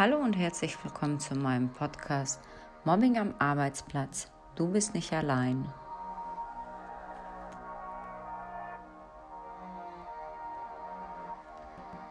[0.00, 2.40] Hallo und herzlich willkommen zu meinem Podcast
[2.84, 4.30] Mobbing am Arbeitsplatz.
[4.56, 5.70] Du bist nicht allein.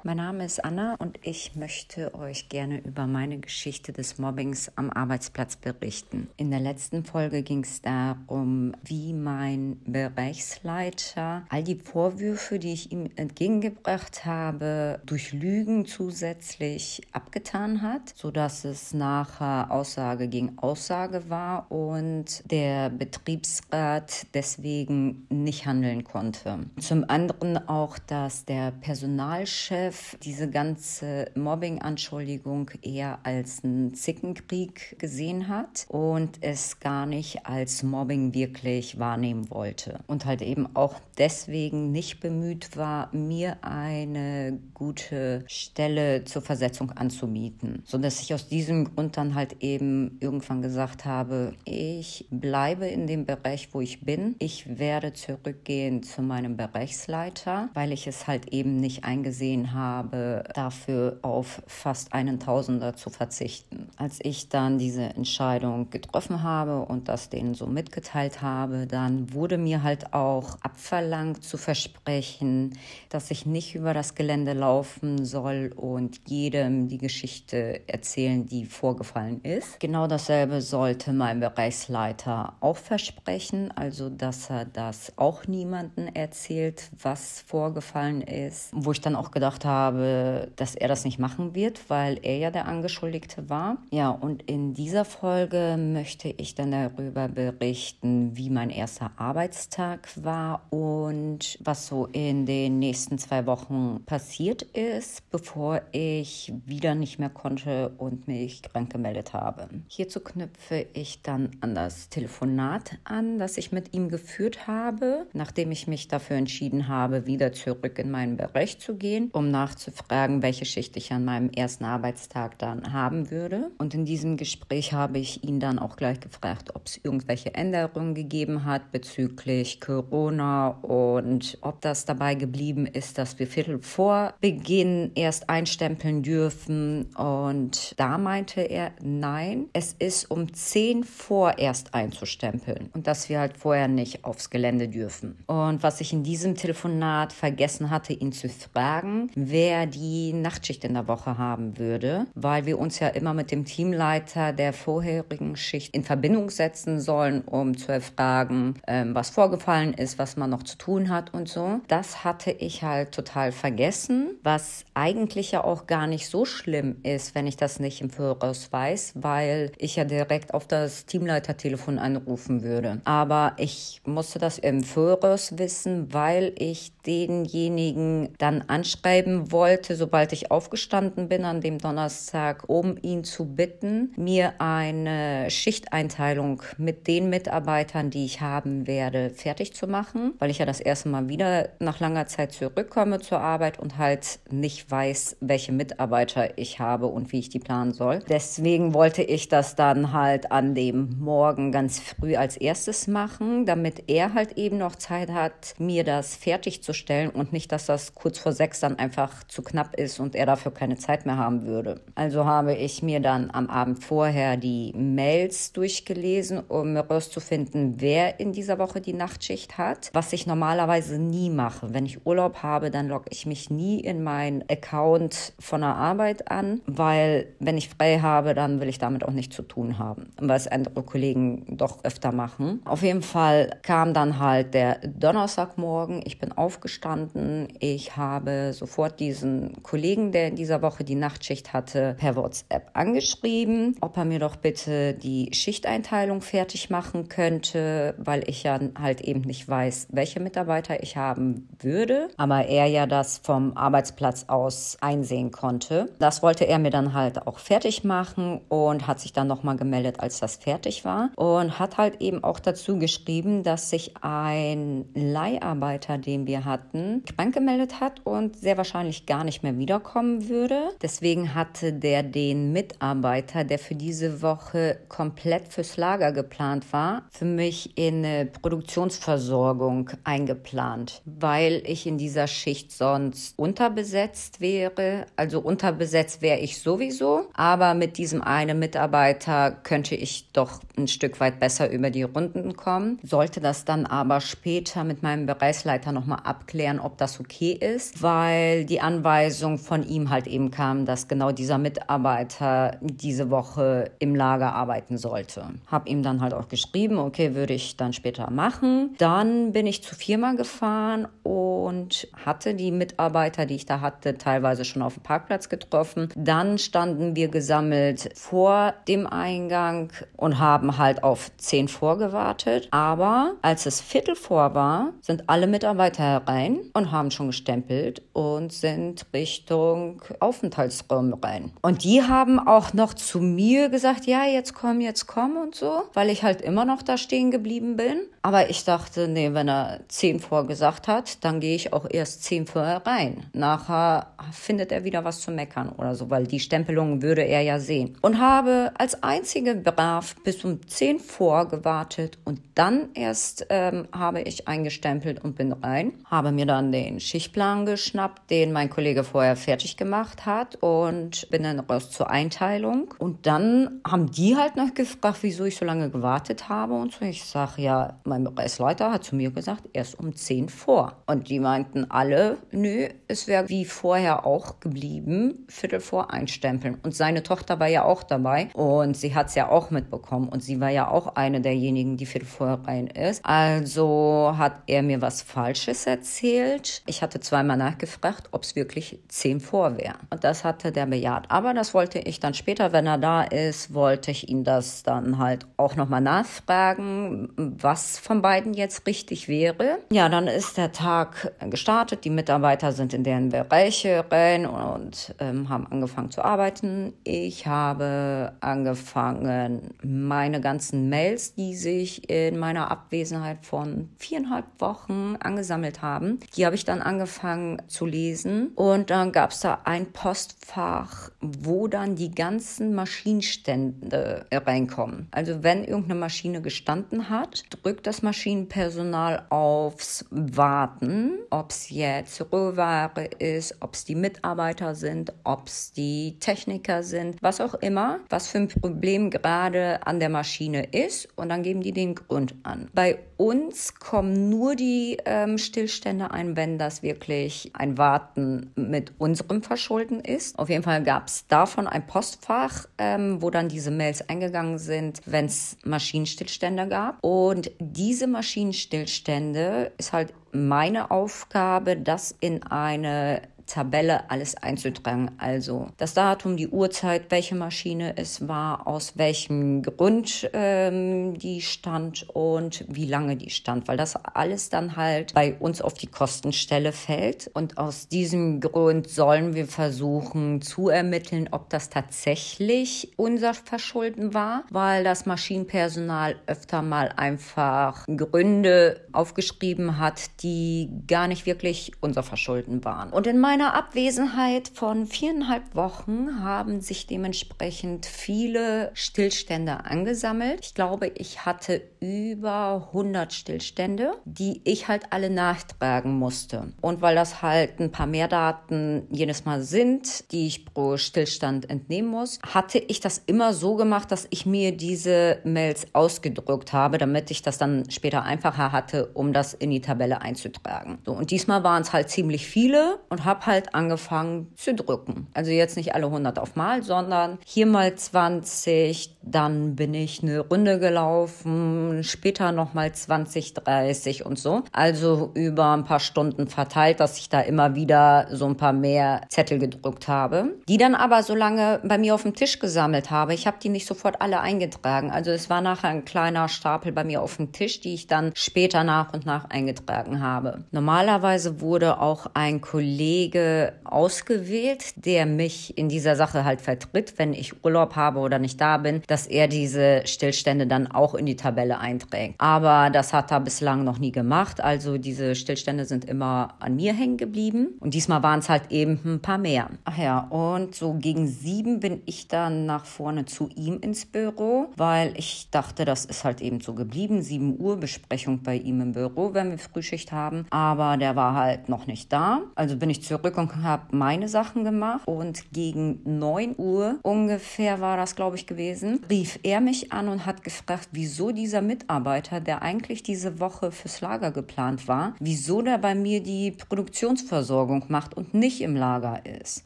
[0.04, 4.90] Mein Name ist Anna und ich möchte euch gerne über meine Geschichte des Mobbings am
[4.90, 6.30] Arbeitsplatz berichten.
[6.38, 12.94] In der letzten Folge ging es darum, wie mein Bereichsleiter all die Vorwürfe, die ich
[12.94, 21.70] ihm entgegengebracht habe, durch Lügen zusätzlich abgetan hat, sodass es nachher Aussage gegen Aussage war
[21.70, 26.60] und der Betriebsrat deswegen nicht handeln konnte.
[26.80, 35.48] Zum anderen auch, dass der Personalchef Chef diese ganze Mobbing-Anschuldigung eher als einen Zickenkrieg gesehen
[35.48, 40.00] hat und es gar nicht als Mobbing wirklich wahrnehmen wollte.
[40.06, 47.82] Und halt eben auch deswegen nicht bemüht war, mir eine gute Stelle zur Versetzung anzubieten.
[47.86, 53.26] Sodass ich aus diesem Grund dann halt eben irgendwann gesagt habe, ich bleibe in dem
[53.26, 54.36] Bereich, wo ich bin.
[54.38, 60.44] Ich werde zurückgehen zu meinem Bereichsleiter, weil ich es halt eben nicht eingesehen habe, habe,
[60.54, 63.90] dafür auf fast einen Tausender zu verzichten.
[63.98, 69.58] Als ich dann diese Entscheidung getroffen habe und das denen so mitgeteilt habe, dann wurde
[69.58, 72.78] mir halt auch abverlangt zu versprechen,
[73.10, 79.42] dass ich nicht über das Gelände laufen soll und jedem die Geschichte erzählen, die vorgefallen
[79.42, 79.80] ist.
[79.80, 87.42] Genau dasselbe sollte mein Bereichsleiter auch versprechen, also dass er das auch niemandem erzählt, was
[87.48, 88.70] vorgefallen ist.
[88.74, 92.38] Wo ich dann auch gedacht habe, habe, dass er das nicht machen wird, weil er
[92.38, 93.78] ja der Angeschuldigte war.
[93.92, 100.64] Ja, und in dieser Folge möchte ich dann darüber berichten, wie mein erster Arbeitstag war
[100.72, 107.30] und was so in den nächsten zwei Wochen passiert ist, bevor ich wieder nicht mehr
[107.30, 109.70] konnte und mich krank gemeldet habe.
[109.88, 115.72] Hierzu knüpfe ich dann an das Telefonat an, das ich mit ihm geführt habe, nachdem
[115.72, 120.64] ich mich dafür entschieden habe, wieder zurück in meinen Bereich zu gehen, um nachzufragen, welche
[120.64, 123.72] Schicht ich an meinem ersten Arbeitstag dann haben würde.
[123.78, 128.16] Und in diesem Gespräch habe ich ihn dann auch gleich gefragt, ob es irgendwelche Änderungen
[128.16, 135.12] gegeben hat bezüglich Corona und ob das dabei geblieben ist, dass wir Viertel vor Beginn
[135.16, 137.08] erst einstempeln dürfen.
[137.16, 143.40] Und da meinte er, nein, es ist um zehn vor erst einzustempeln und dass wir
[143.40, 145.38] halt vorher nicht aufs Gelände dürfen.
[145.48, 150.94] Und was ich in diesem Telefonat vergessen hatte, ihn zu fragen, wer die Nachtschicht in
[150.94, 155.94] der Woche haben würde, weil wir uns ja immer mit dem Teamleiter der vorherigen Schicht
[155.96, 160.78] in Verbindung setzen sollen, um zu erfragen, ähm, was vorgefallen ist, was man noch zu
[160.78, 161.80] tun hat und so.
[161.88, 167.36] Das hatte ich halt total vergessen, was eigentlich ja auch gar nicht so schlimm ist,
[167.36, 172.64] wenn ich das nicht im Voraus weiß, weil ich ja direkt auf das Teamleitertelefon anrufen
[172.64, 173.02] würde.
[173.06, 180.52] Aber ich musste das im Voraus wissen, weil ich denjenigen dann anschreiben wollte, sobald ich
[180.52, 188.10] aufgestanden bin an dem Donnerstag, um ihn zu bitten, mir eine Schichteinteilung mit den Mitarbeitern,
[188.10, 192.00] die ich haben werde, fertig zu machen, weil ich ja das erste Mal wieder nach
[192.00, 197.40] langer Zeit zurückkomme zur Arbeit und halt nicht weiß, welche Mitarbeiter ich habe und wie
[197.40, 198.20] ich die planen soll.
[198.30, 204.04] Deswegen wollte ich das dann halt an dem Morgen ganz früh als erstes machen, damit
[204.08, 208.54] er halt eben noch Zeit hat, mir das fertigzustellen und nicht, dass das kurz vor
[208.54, 212.02] sechs dann einfach einfach zu knapp ist und er dafür keine Zeit mehr haben würde.
[212.16, 218.52] Also habe ich mir dann am Abend vorher die Mails durchgelesen, um herauszufinden, wer in
[218.52, 221.94] dieser Woche die Nachtschicht hat, was ich normalerweise nie mache.
[221.94, 226.50] Wenn ich Urlaub habe, dann logge ich mich nie in meinen Account von der Arbeit
[226.52, 230.32] an, weil wenn ich frei habe, dann will ich damit auch nichts zu tun haben,
[230.40, 232.82] was andere Kollegen doch öfter machen.
[232.86, 239.84] Auf jeden Fall kam dann halt der Donnerstagmorgen, ich bin aufgestanden, ich habe sofort diesen
[239.84, 244.56] Kollegen, der in dieser Woche die Nachtschicht hatte, per WhatsApp angeschrieben, ob er mir doch
[244.56, 251.04] bitte die Schichteinteilung fertig machen könnte, weil ich ja halt eben nicht weiß, welche Mitarbeiter
[251.04, 256.12] ich haben würde, aber er ja das vom Arbeitsplatz aus einsehen konnte.
[256.20, 260.20] Das wollte er mir dann halt auch fertig machen und hat sich dann nochmal gemeldet,
[260.20, 266.18] als das fertig war und hat halt eben auch dazu geschrieben, dass sich ein Leiharbeiter,
[266.18, 270.90] den wir hatten, krank gemeldet hat und sehr wahrscheinlich wahrscheinlich gar nicht mehr wiederkommen würde.
[271.02, 277.46] Deswegen hatte der den Mitarbeiter, der für diese Woche komplett fürs Lager geplant war, für
[277.46, 285.26] mich in eine Produktionsversorgung eingeplant, weil ich in dieser Schicht sonst unterbesetzt wäre.
[285.36, 291.40] Also unterbesetzt wäre ich sowieso, aber mit diesem einen Mitarbeiter könnte ich doch ein Stück
[291.40, 293.20] weit besser über die Runden kommen.
[293.24, 298.86] Sollte das dann aber später mit meinem Bereichsleiter nochmal abklären, ob das okay ist, weil
[298.90, 304.74] die Anweisung von ihm halt eben kam, dass genau dieser Mitarbeiter diese Woche im Lager
[304.74, 305.64] arbeiten sollte.
[305.88, 309.16] Hab ihm dann halt auch geschrieben, okay, würde ich dann später machen.
[309.18, 314.86] Dann bin ich zur Firma gefahren und hatte die Mitarbeiter, die ich da hatte, teilweise
[314.86, 316.30] schon auf dem Parkplatz getroffen.
[316.36, 322.88] Dann standen wir gesammelt vor dem Eingang und haben halt auf 10 vor gewartet.
[322.92, 328.72] Aber als es Viertel vor war, sind alle Mitarbeiter herein und haben schon gestempelt und
[328.80, 331.72] sind Richtung Aufenthaltsraum rein.
[331.82, 336.04] Und die haben auch noch zu mir gesagt, ja, jetzt komm, jetzt komm und so,
[336.14, 338.22] weil ich halt immer noch da stehen geblieben bin.
[338.42, 342.44] Aber ich dachte, nee, wenn er 10 vor gesagt hat, dann gehe ich auch erst
[342.44, 343.46] 10 vor rein.
[343.54, 347.80] Nachher findet er wieder was zu meckern oder so, weil die Stempelung würde er ja
[347.80, 348.18] sehen.
[348.22, 354.42] Und habe als einzige brav bis um 10 vor gewartet und dann erst ähm, habe
[354.42, 356.14] ich eingestempelt und bin rein.
[356.26, 361.64] Habe mir dann den Schichtplan geschnappt, den mein Kollege vorher fertig gemacht hat und bin
[361.64, 363.14] dann raus zur Einteilung.
[363.18, 367.26] Und dann haben die halt noch gefragt, wieso ich so lange gewartet habe und so.
[367.26, 371.18] Ich sage, ja, mein Bereichsleiter hat zu mir gesagt, erst um 10 vor.
[371.26, 376.98] Und die meinten alle, nö, es wäre wie vorher auch geblieben, Viertel vor einstempeln.
[377.04, 380.64] Und seine Tochter war ja auch dabei und sie hat es ja auch mitbekommen und
[380.64, 383.44] sie war ja auch eine derjenigen, die Viertel vor rein ist.
[383.44, 387.02] Also hat er mir was Falsches erzählt.
[387.08, 390.16] Ich hatte zweimal nachgefragt, ob es wirklich 10 vor wäre.
[390.30, 391.50] Und das hatte der bejaht.
[391.50, 395.40] Aber das wollte ich dann später, wenn er da ist, wollte ich ihn das dann
[395.40, 400.00] halt auch nochmal nachfragen, was von beiden jetzt richtig wäre.
[400.12, 402.26] Ja, dann ist der Tag gestartet.
[402.26, 407.14] Die Mitarbeiter sind in deren Bereiche rein und ähm, haben angefangen zu arbeiten.
[407.24, 416.02] Ich habe angefangen, meine ganzen Mails, die sich in meiner Abwesenheit von viereinhalb Wochen angesammelt
[416.02, 418.72] haben, die habe ich dann angefangen zu lesen.
[418.76, 425.28] Und dann gab es da ein Postfach, wo dann die ganzen Maschinenstände reinkommen.
[425.32, 433.26] Also wenn irgendeine Maschine gestanden hat, drückt das Maschinenpersonal aufs Warten, ob es jetzt Rohware
[433.38, 438.48] ist, ob es die Mitarbeiter sind, ob es die Techniker sind, was auch immer, was
[438.48, 442.90] für ein Problem gerade an der Maschine ist und dann geben die den Grund an.
[442.96, 449.64] Bei uns kommen nur die ähm, Stillstände ein, wenn das wirklich ein Warten mit unserem
[449.64, 450.60] Verschulden ist.
[450.60, 455.22] Auf jeden Fall gab es davon ein Postfach, ähm, wo dann diese Mails eingegangen sind,
[455.26, 457.24] wenn es Maschinenstillstände gab.
[457.24, 465.32] Und diese Maschinenstillstände ist halt meine Aufgabe, das in eine Tabelle alles einzutragen.
[465.38, 472.28] Also das Datum, die Uhrzeit, welche Maschine es war, aus welchem Grund ähm, die stand
[472.30, 476.92] und wie lange die stand, weil das alles dann halt bei uns auf die Kostenstelle
[476.92, 477.50] fällt.
[477.54, 484.64] Und aus diesem Grund sollen wir versuchen zu ermitteln, ob das tatsächlich unser Verschulden war,
[484.72, 492.84] weil das Maschinenpersonal öfter mal einfach Gründe aufgeschrieben hat, die gar nicht wirklich unser Verschulden
[492.84, 493.12] waren.
[493.12, 500.62] Und in meinem meiner Abwesenheit von viereinhalb Wochen haben sich dementsprechend viele Stillstände angesammelt.
[500.64, 506.72] Ich glaube, ich hatte über 100 Stillstände, die ich halt alle nachtragen musste.
[506.80, 511.70] Und weil das halt ein paar mehr Daten jedes Mal sind, die ich pro Stillstand
[511.70, 516.98] entnehmen muss, hatte ich das immer so gemacht, dass ich mir diese Mails ausgedruckt habe,
[516.98, 521.00] damit ich das dann später einfacher hatte, um das in die Tabelle einzutragen.
[521.06, 525.28] So, und diesmal waren es halt ziemlich viele und habe halt angefangen zu drücken.
[525.34, 530.40] Also jetzt nicht alle 100 auf mal, sondern hier mal 20, dann bin ich eine
[530.40, 534.62] Runde gelaufen, später nochmal 20, 30 und so.
[534.72, 539.22] Also über ein paar Stunden verteilt, dass ich da immer wieder so ein paar mehr
[539.30, 543.34] Zettel gedrückt habe, die dann aber so lange bei mir auf dem Tisch gesammelt habe.
[543.34, 545.12] Ich habe die nicht sofort alle eingetragen.
[545.12, 548.32] Also es war nachher ein kleiner Stapel bei mir auf dem Tisch, die ich dann
[548.36, 550.66] später nach und nach eingetragen habe.
[550.72, 557.34] Normalerweise wurde auch ein Kollege Kollege ausgewählt, der mich in dieser Sache halt vertritt, wenn
[557.34, 561.36] ich Urlaub habe oder nicht da bin, dass er diese Stillstände dann auch in die
[561.36, 562.36] Tabelle einträgt.
[562.38, 564.62] Aber das hat er bislang noch nie gemacht.
[564.62, 567.70] Also diese Stillstände sind immer an mir hängen geblieben.
[567.80, 569.70] Und diesmal waren es halt eben ein paar mehr.
[569.86, 574.68] Ach ja, und so gegen sieben bin ich dann nach vorne zu ihm ins Büro,
[574.78, 577.24] weil ich dachte, das ist halt eben so geblieben.
[577.24, 580.46] Sieben Uhr Besprechung bei ihm im Büro, wenn wir Frühschicht haben.
[580.52, 582.42] Aber der war halt noch nicht da.
[582.56, 585.02] Also bin ich zurück und habe meine Sachen gemacht.
[585.06, 590.26] Und gegen neun Uhr ungefähr war das, glaube ich, gewesen, rief er mich an und
[590.26, 595.78] hat gefragt, wieso dieser Mitarbeiter, der eigentlich diese Woche fürs Lager geplant war, wieso der
[595.78, 599.64] bei mir die Produktionsversorgung macht und nicht im Lager ist.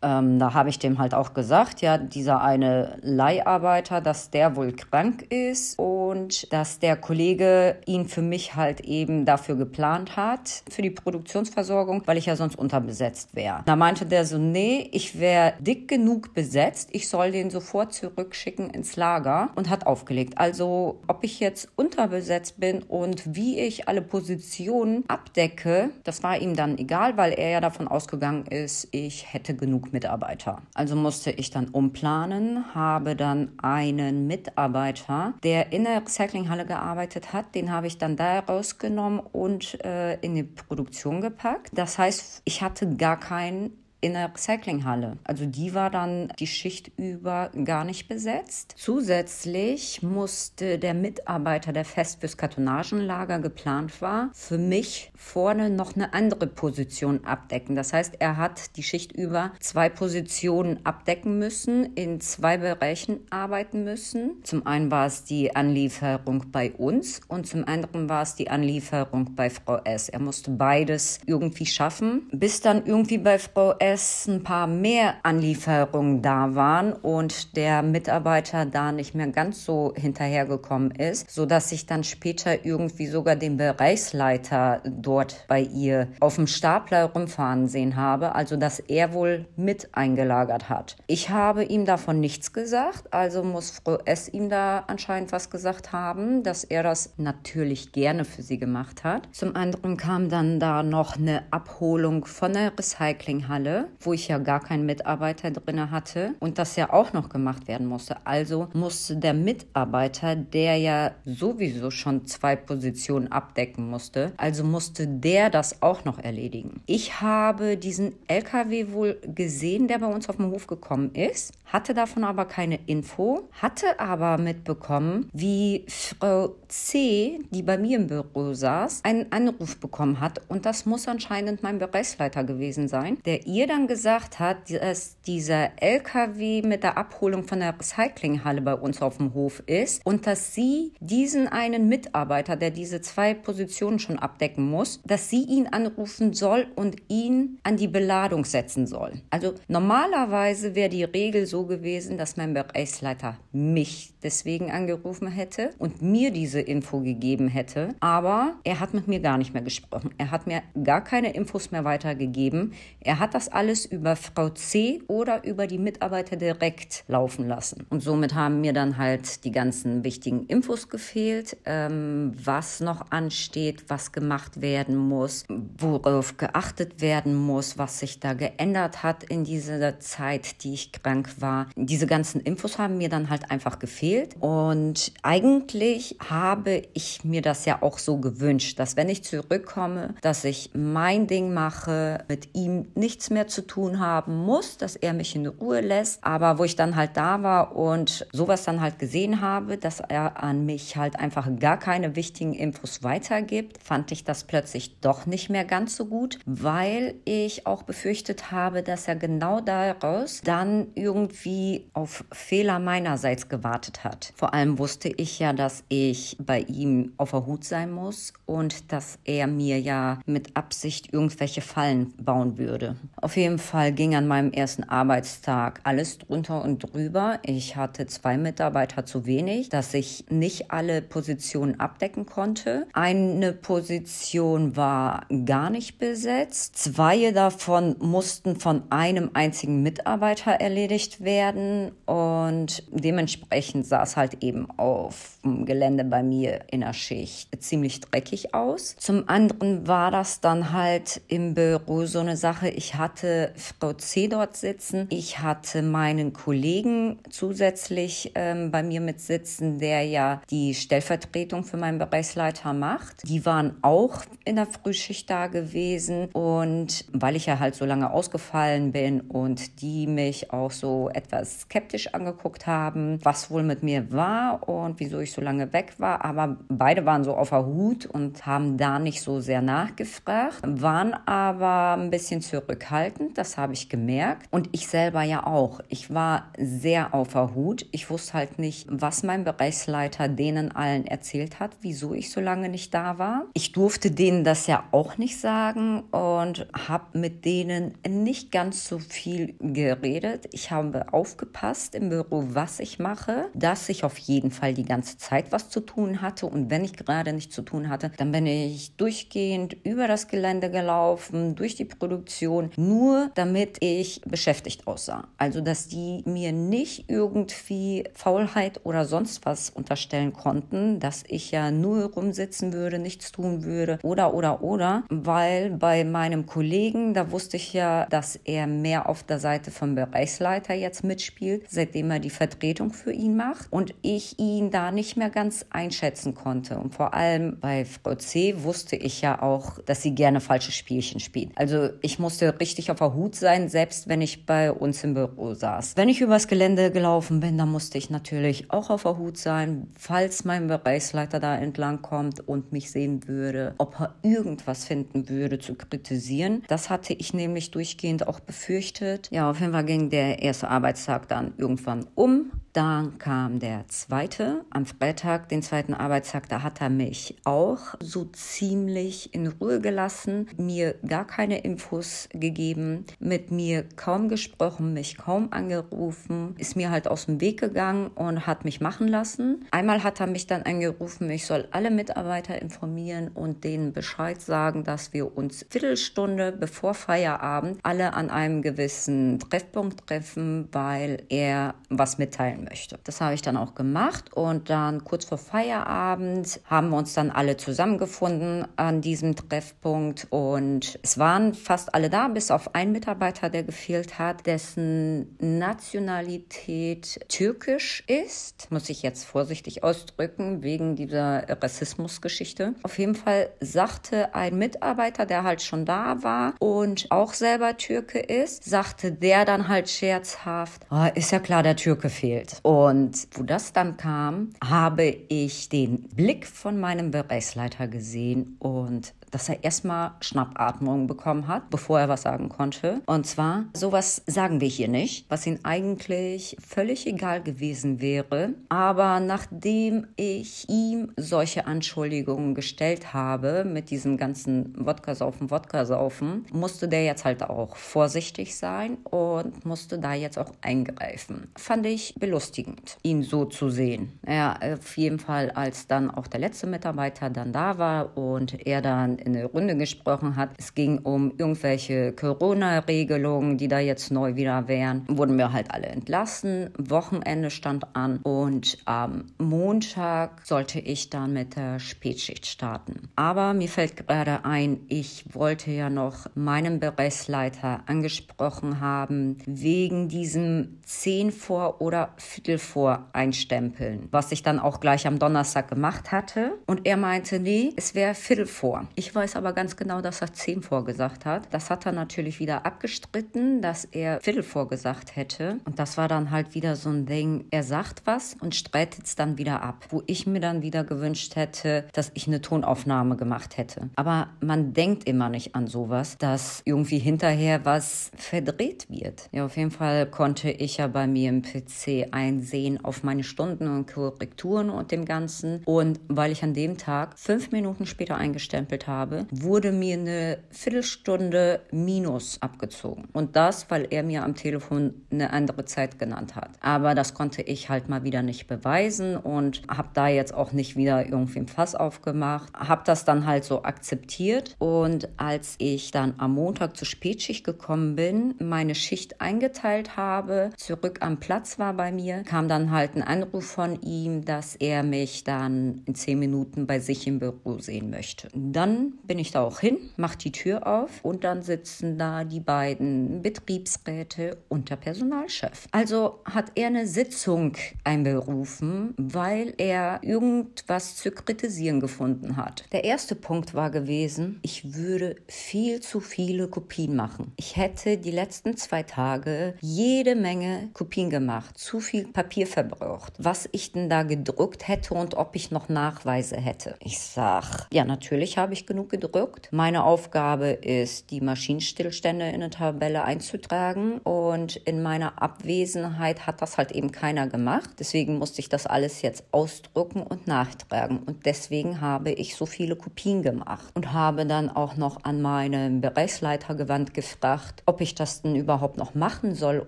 [0.02, 4.74] Ähm, da habe ich dem halt auch gesagt, ja, dieser eine Leiharbeiter, dass der wohl
[4.74, 10.82] krank ist und dass der Kollege ihn für mich halt eben dafür geplant hat, für
[10.82, 13.43] die Produktionsversorgung, weil ich ja sonst unterbesetzt wäre.
[13.66, 18.70] Da meinte der so, nee, ich wäre dick genug besetzt, ich soll den sofort zurückschicken
[18.70, 20.38] ins Lager und hat aufgelegt.
[20.38, 26.56] Also, ob ich jetzt unterbesetzt bin und wie ich alle Positionen abdecke, das war ihm
[26.56, 30.62] dann egal, weil er ja davon ausgegangen ist, ich hätte genug Mitarbeiter.
[30.74, 37.56] Also musste ich dann umplanen, habe dann einen Mitarbeiter, der in der Recyclinghalle gearbeitet hat,
[37.56, 41.70] den habe ich dann da rausgenommen und äh, in die Produktion gepackt.
[41.74, 45.18] Das heißt, ich hatte gar keinen in der Recyclinghalle.
[45.24, 48.76] Also die war dann die Schicht über gar nicht besetzt.
[48.78, 56.14] Zusätzlich musste der Mitarbeiter, der fest fürs Kartonagenlager geplant war, für mich vorne noch eine
[56.14, 57.78] andere Position abdecken.
[57.78, 63.86] Das heißt, er hat die Schicht über zwei Positionen abdecken müssen, in zwei Bereichen arbeiten
[63.86, 64.44] müssen.
[64.44, 69.34] Zum einen war es die Anlieferung bei uns und zum anderen war es die Anlieferung
[69.34, 70.10] bei Frau S.
[70.10, 75.16] Er musste beides irgendwie schaffen, bis dann irgendwie bei Frau S es ein paar mehr
[75.24, 81.72] Anlieferungen da waren und der Mitarbeiter da nicht mehr ganz so hinterhergekommen ist, so dass
[81.72, 87.96] ich dann später irgendwie sogar den Bereichsleiter dort bei ihr auf dem Stapler rumfahren sehen
[87.96, 90.98] habe, also dass er wohl mit eingelagert hat.
[91.08, 95.92] Ich habe ihm davon nichts gesagt, also muss Frau S ihm da anscheinend was gesagt
[95.92, 99.30] haben, dass er das natürlich gerne für sie gemacht hat.
[99.32, 104.60] Zum anderen kam dann da noch eine Abholung von der Recyclinghalle wo ich ja gar
[104.60, 108.18] keinen Mitarbeiter drin hatte und das ja auch noch gemacht werden musste.
[108.26, 115.50] Also musste der Mitarbeiter, der ja sowieso schon zwei Positionen abdecken musste, also musste der
[115.50, 116.82] das auch noch erledigen.
[116.86, 121.94] Ich habe diesen LKW wohl gesehen, der bei uns auf dem Hof gekommen ist, hatte
[121.94, 128.54] davon aber keine Info, hatte aber mitbekommen, wie Frau C, die bei mir im Büro
[128.54, 133.66] saß, einen Anruf bekommen hat und das muss anscheinend mein Bereichsleiter gewesen sein, der ihr
[133.66, 139.18] dann gesagt hat, dass dieser LKW mit der Abholung von der Recyclinghalle bei uns auf
[139.18, 144.70] dem Hof ist und dass sie diesen einen Mitarbeiter, der diese zwei Positionen schon abdecken
[144.70, 149.22] muss, dass sie ihn anrufen soll und ihn an die Beladung setzen soll.
[149.30, 156.02] Also normalerweise wäre die Regel so gewesen, dass mein Bereichsleiter mich deswegen angerufen hätte und
[156.02, 160.14] mir diese Info gegeben hätte, aber er hat mit mir gar nicht mehr gesprochen.
[160.18, 162.74] Er hat mir gar keine Infos mehr weitergegeben.
[163.00, 167.86] Er hat das alles alles über Frau C oder über die Mitarbeiter direkt laufen lassen.
[167.90, 173.86] Und somit haben mir dann halt die ganzen wichtigen Infos gefehlt, ähm, was noch ansteht,
[173.88, 175.46] was gemacht werden muss,
[175.78, 181.30] worauf geachtet werden muss, was sich da geändert hat in dieser Zeit, die ich krank
[181.40, 181.68] war.
[181.78, 184.36] Diese ganzen Infos haben mir dann halt einfach gefehlt.
[184.42, 190.44] Und eigentlich habe ich mir das ja auch so gewünscht, dass wenn ich zurückkomme, dass
[190.44, 195.36] ich mein Ding mache, mit ihm nichts mehr zu tun haben muss, dass er mich
[195.36, 196.24] in Ruhe lässt.
[196.24, 200.44] Aber wo ich dann halt da war und sowas dann halt gesehen habe, dass er
[200.44, 205.50] an mich halt einfach gar keine wichtigen Infos weitergibt, fand ich das plötzlich doch nicht
[205.50, 211.86] mehr ganz so gut, weil ich auch befürchtet habe, dass er genau daraus dann irgendwie
[211.94, 214.34] auf Fehler meinerseits gewartet hat.
[214.36, 218.92] Vor allem wusste ich ja, dass ich bei ihm auf der Hut sein muss und
[218.92, 222.96] dass er mir ja mit Absicht irgendwelche Fallen bauen würde.
[223.16, 227.40] Auf jeden jeden Fall ging an meinem ersten Arbeitstag alles drunter und drüber.
[227.44, 232.88] Ich hatte zwei Mitarbeiter zu wenig, dass ich nicht alle Positionen abdecken konnte.
[232.94, 236.78] Eine Position war gar nicht besetzt.
[236.78, 244.68] Zwei davon mussten von einem einzigen Mitarbeiter erledigt werden und dementsprechend sah es halt eben
[244.78, 248.96] auf dem Gelände bei mir in der Schicht ziemlich dreckig aus.
[248.98, 253.94] Zum anderen war das dann halt im Büro so eine Sache, ich hatte hatte Frau
[253.94, 255.08] C dort sitzen.
[255.10, 261.78] Ich hatte meinen Kollegen zusätzlich ähm, bei mir mit sitzen, der ja die Stellvertretung für
[261.78, 263.28] meinen Bereichsleiter macht.
[263.28, 268.12] Die waren auch in der Frühschicht da gewesen und weil ich ja halt so lange
[268.12, 274.12] ausgefallen bin und die mich auch so etwas skeptisch angeguckt haben, was wohl mit mir
[274.12, 278.06] war und wieso ich so lange weg war, aber beide waren so auf der Hut
[278.06, 283.90] und haben da nicht so sehr nachgefragt, waren aber ein bisschen zurückhaltend, das habe ich
[283.90, 285.80] gemerkt und ich selber ja auch.
[285.90, 287.86] Ich war sehr auf der Hut.
[287.92, 292.70] Ich wusste halt nicht, was mein Bereichsleiter denen allen erzählt hat, wieso ich so lange
[292.70, 293.46] nicht da war.
[293.54, 299.00] Ich durfte denen das ja auch nicht sagen und habe mit denen nicht ganz so
[299.00, 300.48] viel geredet.
[300.52, 305.18] Ich habe aufgepasst im Büro, was ich mache, dass ich auf jeden Fall die ganze
[305.18, 308.46] Zeit was zu tun hatte und wenn ich gerade nichts zu tun hatte, dann bin
[308.46, 313.03] ich durchgehend über das Gelände gelaufen, durch die Produktion, nur
[313.36, 315.28] damit ich beschäftigt aussah.
[315.38, 321.72] Also, dass die mir nicht irgendwie Faulheit oder sonst was unterstellen konnten, dass ich ja
[321.72, 327.58] nur rumsitzen würde, nichts tun würde oder, oder, oder, weil bei meinem Kollegen, da wusste
[327.58, 332.30] ich ja, dass er mehr auf der Seite vom Bereichsleiter jetzt mitspielt, seitdem er die
[332.30, 336.78] Vertretung für ihn macht und ich ihn da nicht mehr ganz einschätzen konnte.
[336.78, 341.20] Und vor allem bei Frau C wusste ich ja auch, dass sie gerne falsche Spielchen
[341.20, 341.52] spielt.
[341.56, 345.54] Also ich musste richtig auf der Hut sein, selbst wenn ich bei uns im Büro
[345.54, 345.98] saß.
[345.98, 349.88] Wenn ich übers Gelände gelaufen bin, dann musste ich natürlich auch auf der Hut sein,
[349.98, 355.60] falls mein Bereichsleiter da entlang kommt und mich sehen würde, ob er irgendwas finden würde
[355.60, 356.64] zu kritisieren.
[356.68, 359.30] Das hatte ich nämlich durchgehend auch befürchtet.
[359.32, 362.52] Ja, auf jeden Fall ging der erste Arbeitstag dann irgendwann um.
[362.74, 364.66] Dann kam der zweite.
[364.72, 370.48] Am Freitag, den zweiten Arbeitstag, da hat er mich auch so ziemlich in Ruhe gelassen,
[370.58, 377.08] mir gar keine Infos gegeben, mit mir kaum gesprochen, mich kaum angerufen, ist mir halt
[377.08, 379.66] aus dem Weg gegangen und hat mich machen lassen.
[379.70, 384.84] Einmal hat er mich dann angerufen, ich soll alle Mitarbeiter informieren und denen Bescheid sagen,
[384.84, 392.18] dass wir uns Viertelstunde bevor Feierabend alle an einem gewissen Treffpunkt treffen, weil er was
[392.18, 393.00] mitteilen möchte.
[393.04, 397.30] Das habe ich dann auch gemacht und dann kurz vor Feierabend haben wir uns dann
[397.30, 403.50] alle zusammengefunden an diesem Treffpunkt und es waren fast alle da, bis auf einen Mitarbeiter,
[403.50, 408.70] der gefehlt hat, dessen Nationalität türkisch ist.
[408.72, 412.76] Muss ich jetzt vorsichtig ausdrücken, wegen dieser Rassismusgeschichte.
[412.84, 418.20] Auf jeden Fall sagte ein Mitarbeiter, der halt schon da war und auch selber Türke
[418.20, 422.53] ist, sagte der dann halt scherzhaft, oh, ist ja klar, der Türke fehlt.
[422.62, 429.50] Und wo das dann kam, habe ich den Blick von meinem Bereichsleiter gesehen und dass
[429.50, 433.02] er erstmal Schnappatmung bekommen hat, bevor er was sagen konnte.
[433.06, 438.54] Und zwar, sowas sagen wir hier nicht, was ihm eigentlich völlig egal gewesen wäre.
[438.70, 447.04] Aber nachdem ich ihm solche Anschuldigungen gestellt habe, mit diesem ganzen Wodka-Saufen, Wodka-Saufen, musste der
[447.04, 451.48] jetzt halt auch vorsichtig sein und musste da jetzt auch eingreifen.
[451.58, 454.20] Fand ich belustigend, ihn so zu sehen.
[454.28, 458.82] Ja, auf jeden Fall, als dann auch der letzte Mitarbeiter dann da war und er
[458.82, 460.52] dann in der Runde gesprochen hat.
[460.58, 465.06] Es ging um irgendwelche Corona-Regelungen, die da jetzt neu wieder wären.
[465.08, 466.70] Wurden wir halt alle entlassen.
[466.78, 473.10] Wochenende stand an und am Montag sollte ich dann mit der Spätschicht starten.
[473.16, 480.80] Aber mir fällt gerade ein, ich wollte ja noch meinen Bereichsleiter angesprochen haben wegen diesem
[480.86, 486.58] 10 vor oder Viertel vor einstempeln, was ich dann auch gleich am Donnerstag gemacht hatte.
[486.66, 488.88] Und er meinte, nee, es wäre Viertel vor.
[488.96, 491.48] Ich weiß aber ganz genau, dass er zehn vorgesagt hat.
[491.52, 495.60] Das hat er natürlich wieder abgestritten, dass er Viertel vorgesagt hätte.
[495.66, 499.16] Und das war dann halt wieder so ein Ding, er sagt was und streitet es
[499.16, 499.86] dann wieder ab.
[499.90, 503.90] Wo ich mir dann wieder gewünscht hätte, dass ich eine Tonaufnahme gemacht hätte.
[503.96, 509.30] Aber man denkt immer nicht an sowas, dass irgendwie hinterher was verdreht wird.
[509.32, 513.68] Ja, auf jeden Fall konnte ich ja bei mir im PC einsehen auf meine Stunden
[513.68, 515.62] und Korrekturen und dem Ganzen.
[515.66, 520.38] Und weil ich an dem Tag fünf Minuten später eingestempelt habe, habe, wurde mir eine
[520.50, 523.10] Viertelstunde Minus abgezogen.
[523.14, 526.52] Und das, weil er mir am Telefon eine andere Zeit genannt hat.
[526.62, 530.76] Aber das konnte ich halt mal wieder nicht beweisen und habe da jetzt auch nicht
[530.76, 532.54] wieder irgendwie ein Fass aufgemacht.
[532.54, 534.56] Habe das dann halt so akzeptiert.
[534.60, 541.00] Und als ich dann am Montag zur Spätschicht gekommen bin, meine Schicht eingeteilt habe, zurück
[541.02, 545.24] am Platz war bei mir, kam dann halt ein Anruf von ihm, dass er mich
[545.26, 548.30] dann in zehn Minuten bei sich im Büro sehen möchte.
[548.34, 552.40] Dann bin ich da auch hin, mache die Tür auf und dann sitzen da die
[552.40, 555.68] beiden Betriebsräte und der Personalchef.
[555.72, 562.66] Also hat er eine Sitzung einberufen, weil er irgendwas zu kritisieren gefunden hat.
[562.72, 567.34] Der erste Punkt war gewesen, ich würde viel zu viele Kopien machen.
[567.38, 573.48] Ich hätte die letzten zwei Tage jede Menge Kopien gemacht, zu viel Papier verbraucht, was
[573.52, 576.76] ich denn da gedruckt hätte und ob ich noch Nachweise hätte.
[576.80, 579.50] Ich sag, ja, natürlich habe ich genug gedruckt.
[579.52, 586.58] Meine Aufgabe ist, die Maschinenstillstände in eine Tabelle einzutragen und in meiner Abwesenheit hat das
[586.58, 587.70] halt eben keiner gemacht.
[587.78, 592.76] Deswegen musste ich das alles jetzt ausdrucken und nachtragen und deswegen habe ich so viele
[592.76, 598.24] Kopien gemacht und habe dann auch noch an meinen Bereichsleiter gewandt gefragt, ob ich das
[598.24, 599.68] denn überhaupt noch machen soll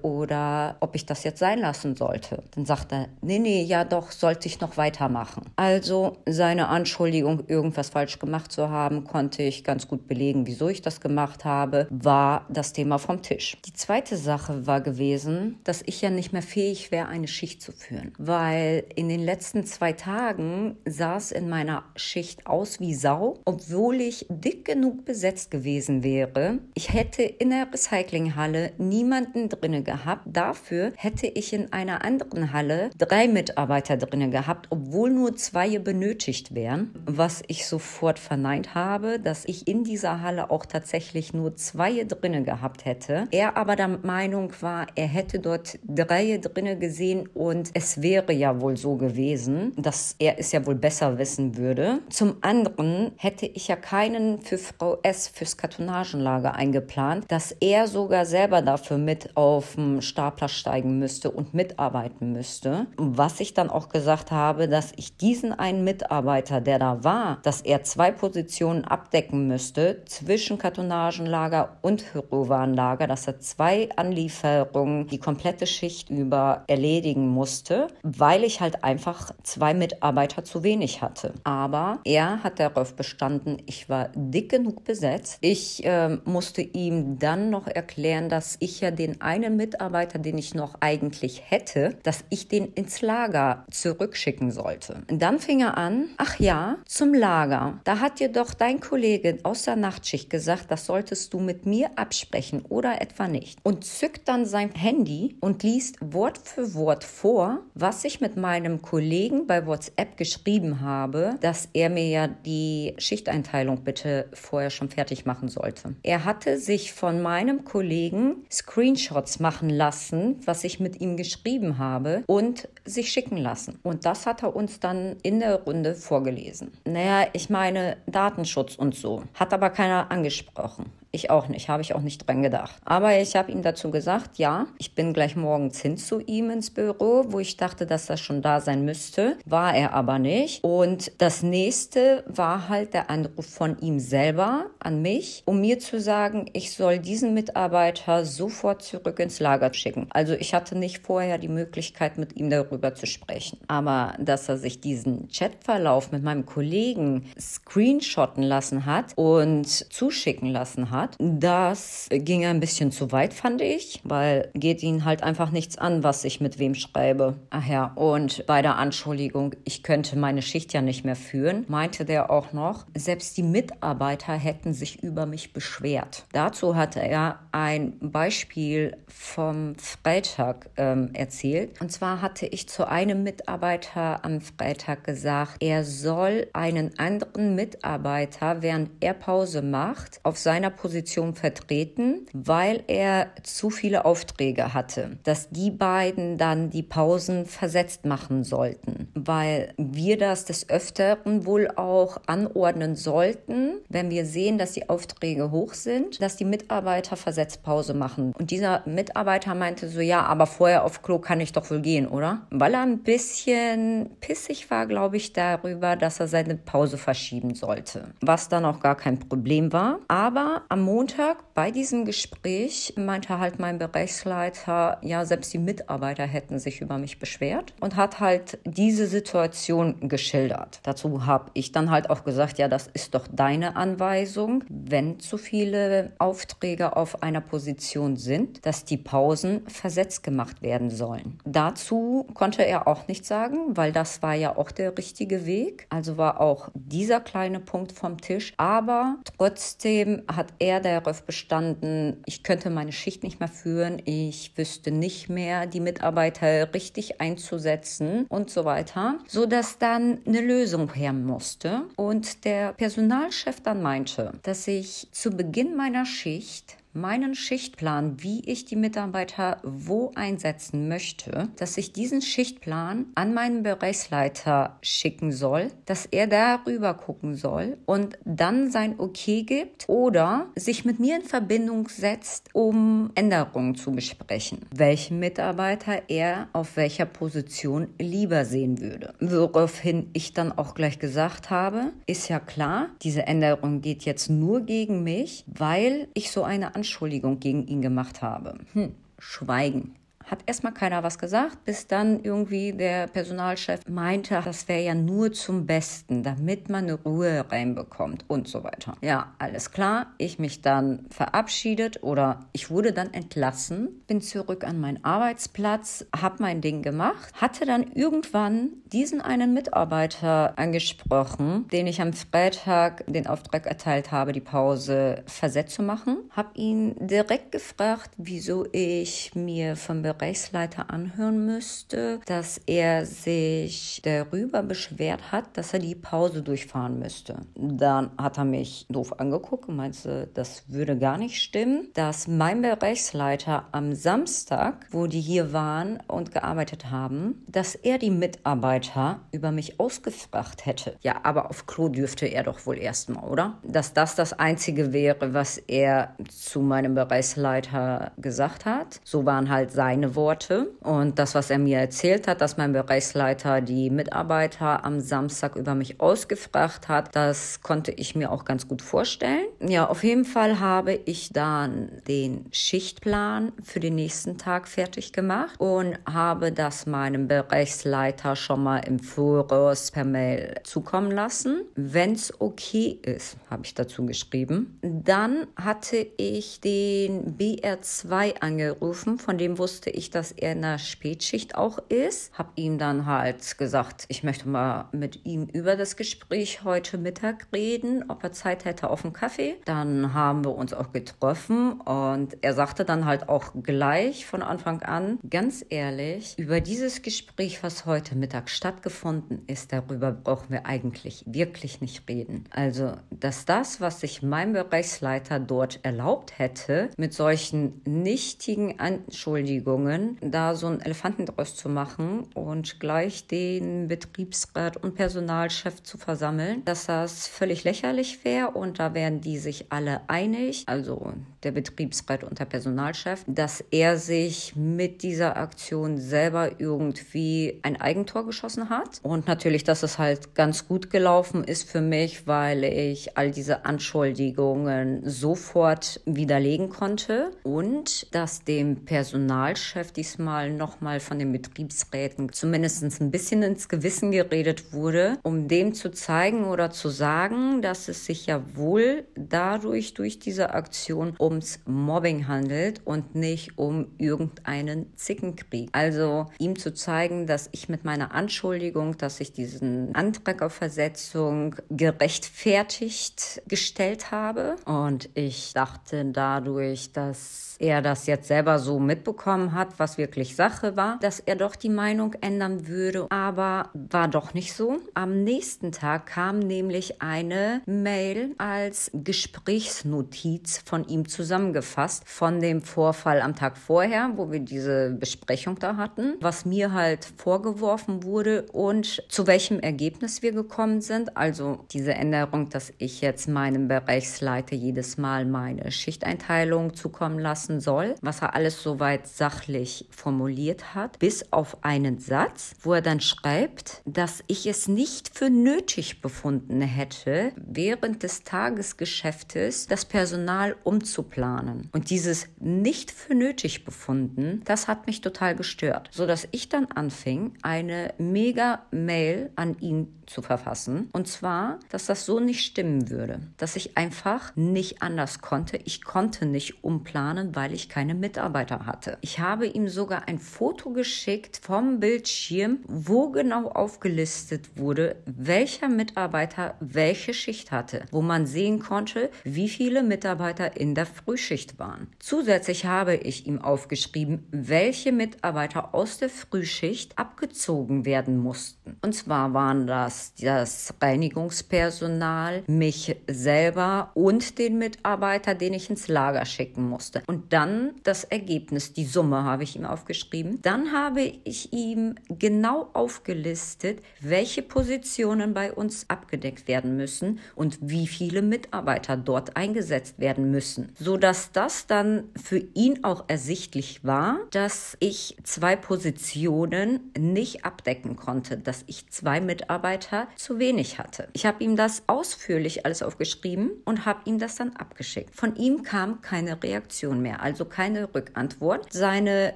[0.02, 2.42] oder ob ich das jetzt sein lassen sollte.
[2.56, 5.44] Dann sagt er, nee, nee, ja doch, sollte ich noch weitermachen.
[5.58, 10.48] Also seine Anschuldigung, irgendwas falsch gemacht zu haben, konnte ich ganz gut belegen.
[10.48, 13.58] Wieso ich das gemacht habe, war das Thema vom Tisch.
[13.66, 17.72] Die zweite Sache war gewesen, dass ich ja nicht mehr fähig wäre, eine Schicht zu
[17.72, 23.40] führen, weil in den letzten zwei Tagen sah es in meiner Schicht aus wie Sau,
[23.46, 26.60] obwohl ich dick genug besetzt gewesen wäre.
[26.74, 30.24] Ich hätte in der Recyclinghalle niemanden drinne gehabt.
[30.26, 36.54] Dafür hätte ich in einer anderen Halle drei Mitarbeiter drinne gehabt, obwohl nur zwei benötigt
[36.54, 42.04] wären, was ich sofort verneint habe, dass ich in dieser Halle auch tatsächlich nur zwei
[42.04, 43.28] drinne gehabt hätte.
[43.32, 48.62] Er aber der Meinung war, er hätte dort drei drinne gesehen und es wäre ja
[48.62, 52.00] wohl so gewesen, dass er es ja wohl besser wissen würde.
[52.10, 58.26] Zum anderen hätte ich ja keinen für Frau S fürs Kartonagenlager eingeplant, dass er sogar
[58.26, 62.88] selber dafür mit auf dem Stapler steigen müsste und mitarbeiten müsste.
[62.98, 67.62] Was ich dann auch gesagt habe, dass ich diesen einen Mitarbeiter, der da war, dass
[67.62, 75.68] er zwei Positionen abdecken müsste zwischen Kartonagenlager und Hyrowarenlager, dass er zwei Anlieferungen die komplette
[75.68, 81.34] Schicht über erledigen musste, weil ich halt einfach zwei Mitarbeiter zu wenig hatte.
[81.44, 85.38] Aber er hat darauf bestanden, ich war dick genug besetzt.
[85.42, 90.54] Ich äh, musste ihm dann noch erklären, dass ich ja den einen Mitarbeiter, den ich
[90.54, 95.04] noch eigentlich hätte, dass ich den ins Lager zurückschicken sollte.
[95.10, 97.80] Und dann fing er an, ach ja, zum Lager.
[97.84, 101.92] Da hat dir doch dein Kollege aus der Nachtschicht gesagt, das solltest du mit mir
[101.98, 103.60] absprechen oder etwa nicht.
[103.62, 108.82] Und zückt dann sein Handy und liest Wort für Wort vor, was ich mit meinem
[108.82, 115.28] Kollegen bei WhatsApp geschrieben habe, dass er mir ja die Schichteinteilung bitte vorher schon fertig
[115.28, 115.94] machen sollte.
[116.02, 122.24] Er hatte sich von meinem Kollegen Screenshots machen lassen, was ich mit ihm geschrieben habe
[122.26, 123.80] und sich schicken lassen.
[123.84, 126.72] Und das hat er uns dann in der Runde vorgelesen.
[126.86, 129.24] Naja, ich meine Datenschutz und so.
[129.34, 130.92] Hat aber keiner angesprochen.
[131.16, 132.76] Ich auch nicht, habe ich auch nicht dran gedacht.
[132.84, 136.72] Aber ich habe ihm dazu gesagt, ja, ich bin gleich morgens hin zu ihm ins
[136.72, 139.38] Büro, wo ich dachte, dass das schon da sein müsste.
[139.46, 140.62] War er aber nicht.
[140.62, 146.02] Und das nächste war halt der Anruf von ihm selber an mich, um mir zu
[146.02, 150.08] sagen, ich soll diesen Mitarbeiter sofort zurück ins Lager schicken.
[150.10, 153.58] Also ich hatte nicht vorher die Möglichkeit, mit ihm darüber zu sprechen.
[153.70, 160.92] Aber dass er sich diesen Chatverlauf mit meinem Kollegen screenshotten lassen hat und zuschicken lassen
[160.92, 161.16] hat, hat.
[161.20, 166.04] Das ging ein bisschen zu weit, fand ich, weil geht ihn halt einfach nichts an,
[166.04, 167.36] was ich mit wem schreibe.
[167.50, 172.06] Ach ja, und bei der Anschuldigung, ich könnte meine Schicht ja nicht mehr führen, meinte
[172.06, 176.26] der auch noch, selbst die Mitarbeiter hätten sich über mich beschwert.
[176.34, 181.80] Dazu hatte er ein Beispiel vom Freitag ähm, erzählt.
[181.82, 188.62] Und zwar hatte ich zu einem Mitarbeiter am Freitag gesagt, er soll einen anderen Mitarbeiter,
[188.62, 195.18] während er Pause macht, auf seiner Position Position vertreten, weil er zu viele Aufträge hatte,
[195.24, 201.68] dass die beiden dann die Pausen versetzt machen sollten, weil wir das des Öfteren wohl
[201.76, 207.62] auch anordnen sollten, wenn wir sehen, dass die Aufträge hoch sind, dass die Mitarbeiter versetzt
[207.64, 208.32] Pause machen.
[208.40, 212.08] Und dieser Mitarbeiter meinte so, ja, aber vorher auf Klo kann ich doch wohl gehen,
[212.08, 212.48] oder?
[212.52, 218.14] Weil er ein bisschen pissig war, glaube ich, darüber, dass er seine Pause verschieben sollte,
[218.22, 220.00] was dann auch gar kein Problem war.
[220.08, 226.60] Aber am Montag bei diesem Gespräch meinte halt mein Bereichsleiter, ja, selbst die Mitarbeiter hätten
[226.60, 230.82] sich über mich beschwert und hat halt diese Situation geschildert.
[230.84, 235.38] Dazu habe ich dann halt auch gesagt, ja, das ist doch deine Anweisung, wenn zu
[235.38, 241.40] viele Aufträge auf einer Position sind, dass die Pausen versetzt gemacht werden sollen.
[241.46, 245.88] Dazu konnte er auch nichts sagen, weil das war ja auch der richtige Weg.
[245.90, 248.54] Also war auch dieser kleine Punkt vom Tisch.
[248.58, 254.92] Aber trotzdem hat er darauf bestanden, ich könnte meine Schicht nicht mehr führen, ich wüsste
[254.92, 261.14] nicht mehr, die Mitarbeiter richtig einzusetzen und so weiter, so dass dann eine Lösung her
[261.14, 261.84] musste.
[261.96, 268.66] Und der Personalchef dann meinte, dass ich zu Beginn meiner Schicht meinen Schichtplan, wie ich
[268.66, 276.06] die Mitarbeiter wo einsetzen möchte, dass ich diesen Schichtplan an meinen Bereichsleiter schicken soll, dass
[276.06, 281.90] er darüber gucken soll und dann sein Okay gibt oder sich mit mir in Verbindung
[281.90, 289.14] setzt, um Änderungen zu besprechen, welchen Mitarbeiter er auf welcher Position lieber sehen würde.
[289.20, 294.62] Woraufhin ich dann auch gleich gesagt habe, ist ja klar, diese Änderung geht jetzt nur
[294.62, 298.60] gegen mich, weil ich so eine Anstrengung Anschuldigung gegen ihn gemacht habe.
[298.74, 299.96] Hm, Schweigen.
[300.26, 305.32] Hat erstmal keiner was gesagt, bis dann irgendwie der Personalchef meinte, das wäre ja nur
[305.32, 308.96] zum Besten, damit man eine Ruhe reinbekommt und so weiter.
[309.02, 310.08] Ja, alles klar.
[310.18, 316.38] Ich mich dann verabschiedet oder ich wurde dann entlassen, bin zurück an meinen Arbeitsplatz, habe
[316.40, 323.28] mein Ding gemacht, hatte dann irgendwann diesen einen Mitarbeiter angesprochen, den ich am Freitag den
[323.28, 329.76] Auftrag erteilt habe, die Pause versetzt zu machen, habe ihn direkt gefragt, wieso ich mir
[329.76, 337.00] vom Bereichsleiter anhören müsste, dass er sich darüber beschwert hat, dass er die Pause durchfahren
[337.00, 337.38] müsste.
[337.56, 342.62] Dann hat er mich doof angeguckt und meinte, das würde gar nicht stimmen, dass mein
[342.62, 349.52] Bereichsleiter am Samstag, wo die hier waren und gearbeitet haben, dass er die Mitarbeiter über
[349.52, 350.98] mich ausgefragt hätte.
[351.02, 353.58] Ja, aber auf Klo dürfte er doch wohl erstmal, oder?
[353.64, 359.00] Dass das das Einzige wäre, was er zu meinem Bereichsleiter gesagt hat.
[359.04, 362.74] So waren halt seine meine Worte und das, was er mir erzählt hat, dass mein
[362.74, 368.68] Bereichsleiter die Mitarbeiter am Samstag über mich ausgefragt hat, das konnte ich mir auch ganz
[368.68, 369.48] gut vorstellen.
[369.60, 375.60] Ja, auf jeden Fall habe ich dann den Schichtplan für den nächsten Tag fertig gemacht
[375.60, 381.62] und habe das meinem Bereichsleiter schon mal im Voraus per Mail zukommen lassen.
[381.76, 384.80] Wenn es okay ist, habe ich dazu geschrieben.
[384.82, 391.56] Dann hatte ich den BR2 angerufen, von dem wusste ich, dass er in der Spätschicht
[391.56, 392.38] auch ist.
[392.38, 397.48] Habe ihm dann halt gesagt, ich möchte mal mit ihm über das Gespräch heute Mittag
[397.54, 399.56] reden, ob er Zeit hätte auf einen Kaffee.
[399.66, 404.82] Dann haben wir uns auch getroffen und er sagte dann halt auch gleich von Anfang
[404.82, 411.24] an, ganz ehrlich, über dieses Gespräch, was heute Mittag stattgefunden ist, darüber brauchen wir eigentlich
[411.28, 412.46] wirklich nicht reden.
[412.50, 420.18] Also, dass das, was sich mein Bereichsleiter dort erlaubt hätte, mit solchen nichtigen Anschuldigungen, Bedingungen,
[420.22, 426.64] da so einen Elefanten draus zu machen und gleich den Betriebsrat und Personalchef zu versammeln,
[426.66, 431.14] dass das völlig lächerlich wäre und da wären die sich alle einig, also
[431.46, 438.26] der Betriebsrat und der Personalchef, dass er sich mit dieser Aktion selber irgendwie ein Eigentor
[438.26, 439.00] geschossen hat.
[439.04, 443.66] Und natürlich, dass es halt ganz gut gelaufen ist für mich, weil ich all diese
[443.66, 447.32] Anschuldigungen sofort widerlegen konnte.
[447.44, 454.12] Und dass dem Personalchef Chef diesmal nochmal von den Betriebsräten zumindest ein bisschen ins Gewissen
[454.12, 459.94] geredet wurde, um dem zu zeigen oder zu sagen, dass es sich ja wohl dadurch,
[459.94, 465.68] durch diese Aktion ums Mobbing handelt und nicht um irgendeinen Zickenkrieg.
[465.74, 471.58] Also ihm zu zeigen, dass ich mit meiner Anschuldigung, dass ich diesen Antrag auf Versetzung
[471.70, 474.56] gerechtfertigt gestellt habe.
[474.64, 480.76] Und ich dachte dadurch, dass er das jetzt selber so mitbekommen hat, was wirklich Sache
[480.76, 484.78] war, dass er doch die Meinung ändern würde, aber war doch nicht so.
[484.94, 493.22] Am nächsten Tag kam nämlich eine Mail als Gesprächsnotiz von ihm zusammengefasst von dem Vorfall
[493.22, 499.04] am Tag vorher, wo wir diese Besprechung da hatten, was mir halt vorgeworfen wurde und
[499.10, 501.18] zu welchem Ergebnis wir gekommen sind.
[501.18, 507.96] Also diese Änderung, dass ich jetzt meinem Bereichsleiter jedes Mal meine Schichteinteilung zukommen lassen soll,
[508.02, 513.82] was er alles soweit sachlich formuliert hat, bis auf einen Satz, wo er dann schreibt,
[513.86, 521.70] dass ich es nicht für nötig befunden hätte, während des Tagesgeschäftes das Personal umzuplanen.
[521.72, 526.66] Und dieses nicht für nötig befunden, das hat mich total gestört, so dass ich dann
[526.66, 530.90] anfing, eine mega Mail an ihn zu verfassen.
[530.92, 535.58] Und zwar, dass das so nicht stimmen würde, dass ich einfach nicht anders konnte.
[535.66, 538.98] Ich konnte nicht umplanen, weil ich keine Mitarbeiter hatte.
[539.02, 546.56] Ich habe ihm sogar ein Foto geschickt vom Bildschirm, wo genau aufgelistet wurde, welcher Mitarbeiter
[546.60, 551.88] welche Schicht hatte, wo man sehen konnte, wie viele Mitarbeiter in der Frühschicht waren.
[552.00, 558.78] Zusätzlich habe ich ihm aufgeschrieben, welche Mitarbeiter aus der Frühschicht abgezogen werden mussten.
[558.82, 565.88] Und zwar waren das dass das Reinigungspersonal, mich selber und den Mitarbeiter, den ich ins
[565.88, 567.02] Lager schicken musste.
[567.08, 570.42] Und dann das Ergebnis, die Summe habe ich ihm aufgeschrieben.
[570.42, 577.88] Dann habe ich ihm genau aufgelistet, welche Positionen bei uns abgedeckt werden müssen und wie
[577.88, 584.20] viele Mitarbeiter dort eingesetzt werden müssen, so dass das dann für ihn auch ersichtlich war,
[584.32, 591.08] dass ich zwei Positionen nicht abdecken konnte, dass ich zwei Mitarbeiter Mitarbeiter zu wenig hatte.
[591.14, 595.16] Ich habe ihm das ausführlich alles aufgeschrieben und habe ihm das dann abgeschickt.
[595.16, 598.72] Von ihm kam keine Reaktion mehr, also keine Rückantwort.
[598.72, 599.34] Seine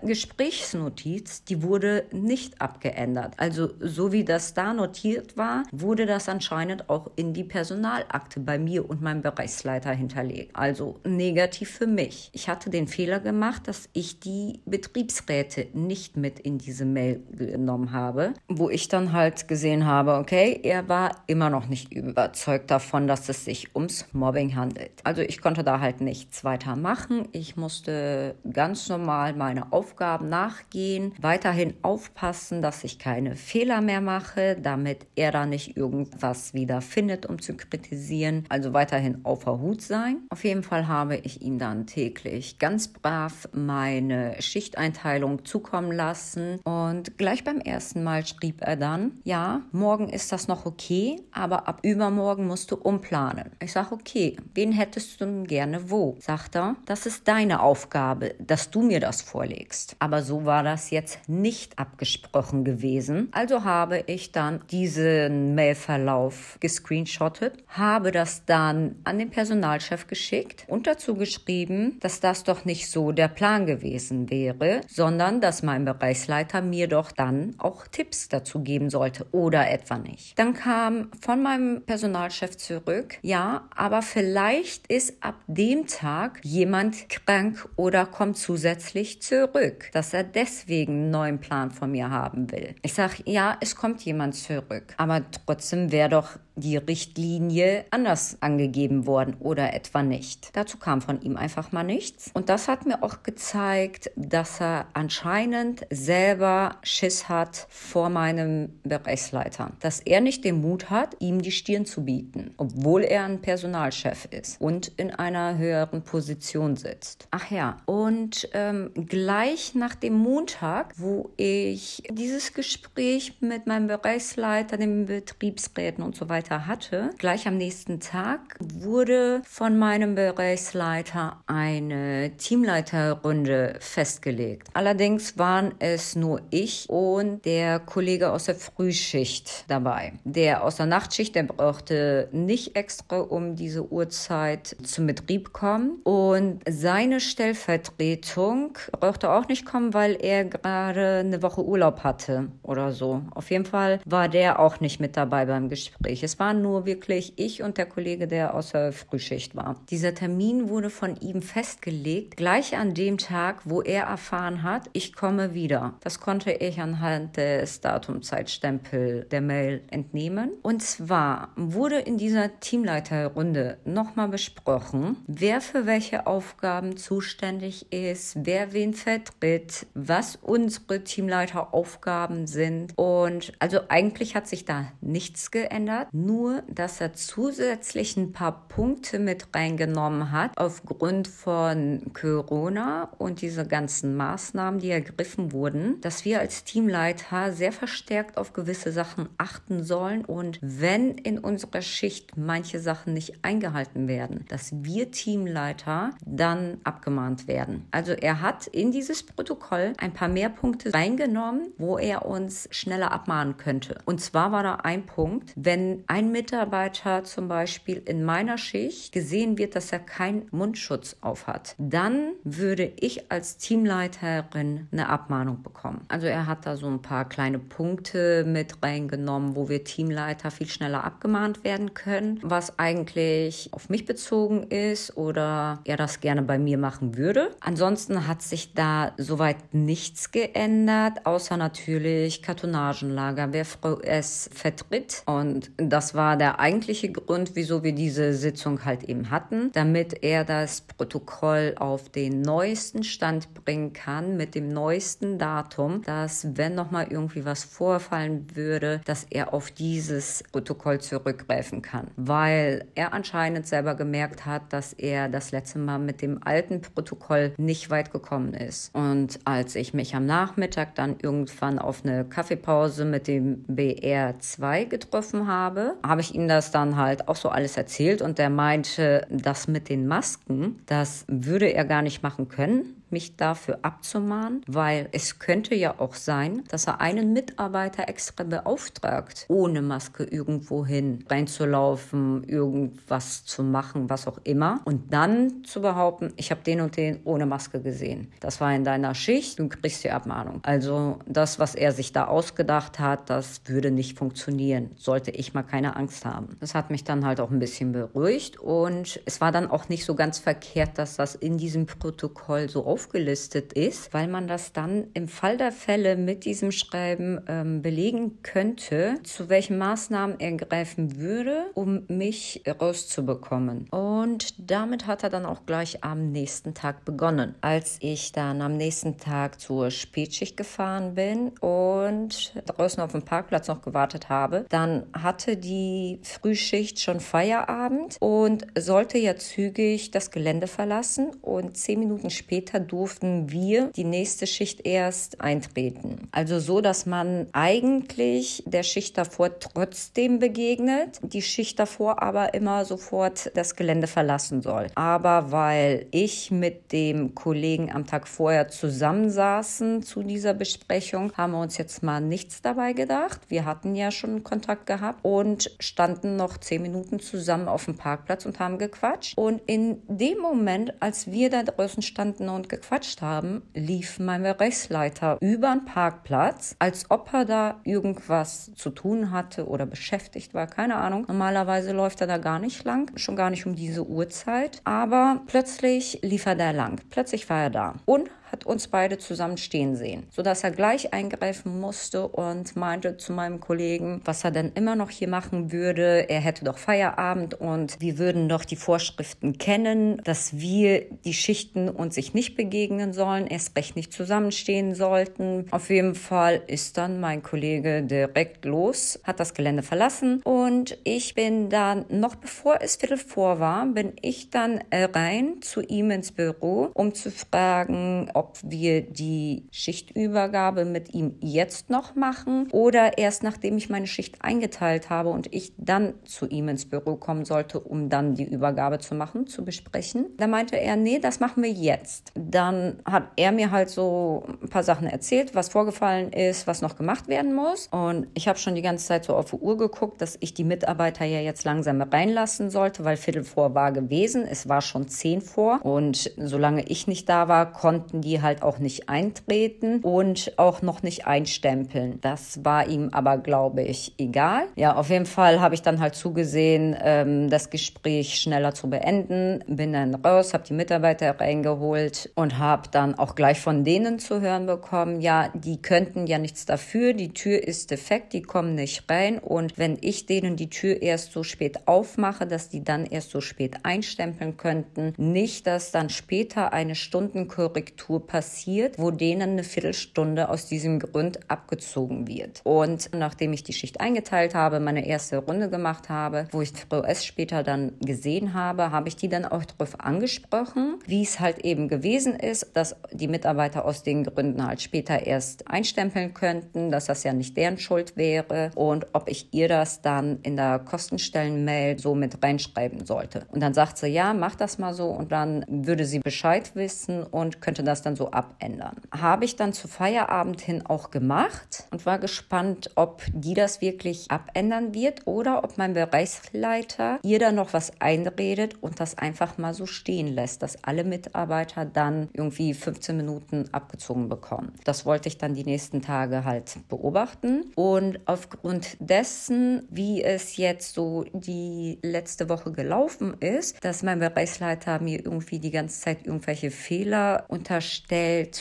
[0.03, 3.33] Gesprächsnotiz, die wurde nicht abgeändert.
[3.37, 8.57] Also so wie das da notiert war, wurde das anscheinend auch in die Personalakte bei
[8.59, 10.55] mir und meinem Bereichsleiter hinterlegt.
[10.55, 12.29] Also negativ für mich.
[12.33, 17.91] Ich hatte den Fehler gemacht, dass ich die Betriebsräte nicht mit in diese Mail genommen
[17.91, 22.71] habe, wo ich dann halt gesehen habe, okay, okay, er war immer noch nicht überzeugt
[22.71, 24.91] davon, dass es sich ums Mobbing handelt.
[25.03, 27.27] Also ich konnte da halt nichts weiter machen.
[27.31, 34.57] Ich musste ganz normal meine Aufgaben nachgehen, weiterhin aufpassen, dass ich keine Fehler mehr mache,
[34.61, 38.45] damit er da nicht irgendwas wieder findet, um zu kritisieren.
[38.49, 40.17] Also weiterhin auf der Hut sein.
[40.29, 47.17] Auf jeden Fall habe ich ihm dann täglich ganz brav meine Schichteinteilung zukommen lassen und
[47.17, 51.67] gleich beim ersten Mal schrieb er dann, ja, morgen ist ist das noch okay, aber
[51.67, 53.49] ab übermorgen musst du umplanen.
[53.59, 56.17] Ich sage, okay, wen hättest du denn gerne wo?
[56.19, 59.95] Sagt er, das ist deine Aufgabe, dass du mir das vorlegst.
[59.97, 63.29] Aber so war das jetzt nicht abgesprochen gewesen.
[63.31, 70.85] Also habe ich dann diesen Mailverlauf gescreenshottet, habe das dann an den Personalchef geschickt und
[70.85, 76.61] dazu geschrieben, dass das doch nicht so der Plan gewesen wäre, sondern dass mein Bereichsleiter
[76.61, 80.37] mir doch dann auch Tipps dazu geben sollte oder etwa nicht nicht.
[80.39, 87.67] Dann kam von meinem Personalchef zurück, ja, aber vielleicht ist ab dem Tag jemand krank
[87.75, 92.75] oder kommt zusätzlich zurück, dass er deswegen einen neuen Plan von mir haben will.
[92.81, 99.05] Ich sage, ja, es kommt jemand zurück, aber trotzdem wäre doch die Richtlinie anders angegeben
[99.05, 100.49] worden oder etwa nicht.
[100.53, 102.31] Dazu kam von ihm einfach mal nichts.
[102.33, 109.71] Und das hat mir auch gezeigt, dass er anscheinend selber Schiss hat vor meinem Bereichsleiter.
[109.79, 114.27] Dass er nicht den Mut hat, ihm die Stirn zu bieten, obwohl er ein Personalchef
[114.31, 117.27] ist und in einer höheren Position sitzt.
[117.31, 124.77] Ach ja, und ähm, gleich nach dem Montag, wo ich dieses Gespräch mit meinem Bereichsleiter,
[124.77, 132.31] den Betriebsräten und so weiter hatte, gleich am nächsten Tag wurde von meinem Bereichsleiter eine
[132.37, 134.69] Teamleiterrunde festgelegt.
[134.73, 139.98] Allerdings waren es nur ich und der Kollege aus der Frühschicht dabei.
[140.23, 146.61] Der aus der Nachtschicht, der brauchte nicht extra um diese Uhrzeit zum Betrieb kommen und
[146.69, 153.21] seine Stellvertretung brauchte auch nicht kommen, weil er gerade eine Woche Urlaub hatte oder so.
[153.31, 156.23] Auf jeden Fall war der auch nicht mit dabei beim Gespräch.
[156.23, 159.75] Es waren nur wirklich ich und der Kollege, der aus der Frühschicht war.
[159.89, 165.13] Dieser Termin wurde von ihm festgelegt, gleich an dem Tag, wo er erfahren hat, ich
[165.13, 165.93] komme wieder.
[166.01, 170.51] Das konnte ich anhand des Datumzeitstempel der Mail entnehmen.
[170.61, 178.73] Und zwar wurde in dieser Teamleiterrunde nochmal besprochen, wer für welche Aufgaben zuständig ist, wer
[178.73, 182.93] wen vertritt, was unsere Teamleiteraufgaben sind.
[182.95, 189.19] Und also eigentlich hat sich da nichts geändert nur, dass er zusätzlich ein paar Punkte
[189.19, 196.39] mit reingenommen hat aufgrund von Corona und diese ganzen Maßnahmen, die ergriffen wurden, dass wir
[196.39, 202.79] als Teamleiter sehr verstärkt auf gewisse Sachen achten sollen und wenn in unserer Schicht manche
[202.79, 207.85] Sachen nicht eingehalten werden, dass wir Teamleiter dann abgemahnt werden.
[207.91, 213.11] Also er hat in dieses Protokoll ein paar mehr Punkte reingenommen, wo er uns schneller
[213.11, 213.99] abmahnen könnte.
[214.05, 219.57] Und zwar war da ein Punkt, wenn ein Mitarbeiter zum Beispiel in meiner Schicht gesehen
[219.57, 226.01] wird, dass er keinen Mundschutz auf hat, dann würde ich als Teamleiterin eine Abmahnung bekommen.
[226.07, 230.67] Also er hat da so ein paar kleine Punkte mit reingenommen, wo wir Teamleiter viel
[230.67, 236.57] schneller abgemahnt werden können, was eigentlich auf mich bezogen ist oder er das gerne bei
[236.57, 237.51] mir machen würde.
[237.59, 243.65] Ansonsten hat sich da soweit nichts geändert, außer natürlich Kartonagenlager, wer
[244.03, 245.23] es vertritt.
[245.25, 250.45] Und das war der eigentliche Grund, wieso wir diese Sitzung halt eben hatten, damit er
[250.45, 257.07] das Protokoll auf den neuesten Stand bringen kann, mit dem neuesten Datum, dass wenn nochmal
[257.09, 262.07] irgendwie was vorfallen würde, dass er auf dieses Protokoll zurückgreifen kann.
[262.15, 267.53] Weil er anscheinend selber gemerkt hat, dass er das letzte Mal mit dem alten Protokoll
[267.57, 268.93] nicht weit gekommen ist.
[268.95, 275.47] Und als ich mich am Nachmittag dann irgendwann auf eine Kaffeepause mit dem BR2 getroffen
[275.47, 279.67] habe, habe ich ihm das dann halt auch so alles erzählt und er meinte, das
[279.67, 285.39] mit den Masken, das würde er gar nicht machen können, mich dafür abzumahnen, weil es
[285.39, 292.43] könnte ja auch sein, dass er einen Mitarbeiter extra beauftragt, ohne Maske irgendwo hin reinzulaufen,
[292.43, 294.81] irgendwas zu machen, was auch immer.
[294.85, 298.31] Und dann zu behaupten, ich habe den und den ohne Maske gesehen.
[298.39, 300.59] Das war in deiner Schicht, du kriegst die Abmahnung.
[300.63, 304.91] Also das, was er sich da ausgedacht hat, das würde nicht funktionieren.
[304.95, 306.57] Sollte ich mal keine Angst haben.
[306.59, 310.05] Das hat mich dann halt auch ein bisschen beruhigt und es war dann auch nicht
[310.05, 314.73] so ganz verkehrt, dass das in diesem Protokoll so auf aufgelistet ist, weil man das
[314.73, 320.51] dann im Fall der Fälle mit diesem Schreiben ähm, belegen könnte, zu welchen Maßnahmen er
[320.57, 323.87] greifen würde, um mich rauszubekommen.
[323.89, 327.55] Und damit hat er dann auch gleich am nächsten Tag begonnen.
[327.61, 333.69] Als ich dann am nächsten Tag zur Spätschicht gefahren bin und draußen auf dem Parkplatz
[333.69, 340.67] noch gewartet habe, dann hatte die Frühschicht schon Feierabend und sollte ja zügig das Gelände
[340.67, 346.27] verlassen und zehn Minuten später durften wir die nächste Schicht erst eintreten.
[346.31, 352.85] Also so, dass man eigentlich der Schicht davor trotzdem begegnet, die Schicht davor aber immer
[352.85, 354.87] sofort das Gelände verlassen soll.
[354.95, 361.61] Aber weil ich mit dem Kollegen am Tag vorher zusammensaßen zu dieser Besprechung, haben wir
[361.61, 363.41] uns jetzt mal nichts dabei gedacht.
[363.47, 368.45] Wir hatten ja schon Kontakt gehabt und standen noch zehn Minuten zusammen auf dem Parkplatz
[368.45, 369.37] und haben gequatscht.
[369.37, 375.37] Und in dem Moment, als wir da draußen standen und gequatscht haben, lief mein Bereichsleiter
[375.41, 380.95] über den Parkplatz, als ob er da irgendwas zu tun hatte oder beschäftigt war, keine
[380.95, 381.25] Ahnung.
[381.27, 386.19] Normalerweise läuft er da gar nicht lang, schon gar nicht um diese Uhrzeit, aber plötzlich
[386.21, 387.01] lief er da lang.
[387.09, 391.79] Plötzlich war er da und hat uns beide zusammen stehen sehen, sodass er gleich eingreifen
[391.79, 396.29] musste und meinte zu meinem Kollegen, was er denn immer noch hier machen würde.
[396.29, 401.89] Er hätte doch Feierabend und wir würden doch die Vorschriften kennen, dass wir die Schichten
[401.89, 405.65] uns sich nicht begegnen sollen, erst recht nicht zusammenstehen sollten.
[405.71, 411.35] Auf jeden Fall ist dann mein Kollege direkt los, hat das Gelände verlassen und ich
[411.35, 416.31] bin dann, noch bevor es Viertel vor war, bin ich dann rein zu ihm ins
[416.31, 423.43] Büro, um zu fragen, ob wir die Schichtübergabe mit ihm jetzt noch machen oder erst
[423.43, 427.81] nachdem ich meine Schicht eingeteilt habe und ich dann zu ihm ins Büro kommen sollte,
[427.81, 430.27] um dann die Übergabe zu machen, zu besprechen.
[430.37, 432.31] Da meinte er, nee, das machen wir jetzt.
[432.33, 436.95] Dann hat er mir halt so ein paar Sachen erzählt, was vorgefallen ist, was noch
[436.95, 437.87] gemacht werden muss.
[437.91, 440.63] Und ich habe schon die ganze Zeit so auf die Uhr geguckt, dass ich die
[440.63, 444.45] Mitarbeiter ja jetzt langsam reinlassen sollte, weil Viertel vor war gewesen.
[444.49, 445.83] Es war schon zehn vor.
[445.83, 450.83] Und solange ich nicht da war, konnten die die halt auch nicht eintreten und auch
[450.83, 452.19] noch nicht einstempeln.
[452.21, 454.65] Das war ihm aber, glaube ich, egal.
[454.75, 459.63] Ja, auf jeden Fall habe ich dann halt zugesehen, ähm, das Gespräch schneller zu beenden.
[459.67, 464.41] Bin dann raus, habe die Mitarbeiter reingeholt und habe dann auch gleich von denen zu
[464.41, 469.09] hören bekommen, ja, die könnten ja nichts dafür, die Tür ist defekt, die kommen nicht
[469.09, 473.31] rein und wenn ich denen die Tür erst so spät aufmache, dass die dann erst
[473.31, 479.63] so spät einstempeln könnten, nicht, dass dann später eine Stundenkorrektur nur passiert, wo denen eine
[479.63, 482.61] Viertelstunde aus diesem Grund abgezogen wird.
[482.63, 487.25] Und nachdem ich die Schicht eingeteilt habe, meine erste Runde gemacht habe, wo ich VS
[487.25, 491.87] später dann gesehen habe, habe ich die dann auch darauf angesprochen, wie es halt eben
[491.87, 497.23] gewesen ist, dass die Mitarbeiter aus den Gründen halt später erst einstempeln könnten, dass das
[497.23, 502.15] ja nicht deren Schuld wäre und ob ich ihr das dann in der Kostenstellenmail so
[502.15, 503.45] mit reinschreiben sollte.
[503.51, 507.23] Und dann sagt sie, ja, mach das mal so und dann würde sie Bescheid wissen
[507.23, 508.97] und könnte das dann so abändern.
[509.11, 514.29] Habe ich dann zu Feierabend hin auch gemacht und war gespannt, ob die das wirklich
[514.29, 519.73] abändern wird oder ob mein Bereichsleiter ihr da noch was einredet und das einfach mal
[519.73, 524.73] so stehen lässt, dass alle Mitarbeiter dann irgendwie 15 Minuten abgezogen bekommen.
[524.83, 530.93] Das wollte ich dann die nächsten Tage halt beobachten und aufgrund dessen, wie es jetzt
[530.93, 536.71] so die letzte Woche gelaufen ist, dass mein Bereichsleiter mir irgendwie die ganze Zeit irgendwelche
[536.71, 537.98] Fehler unterstellt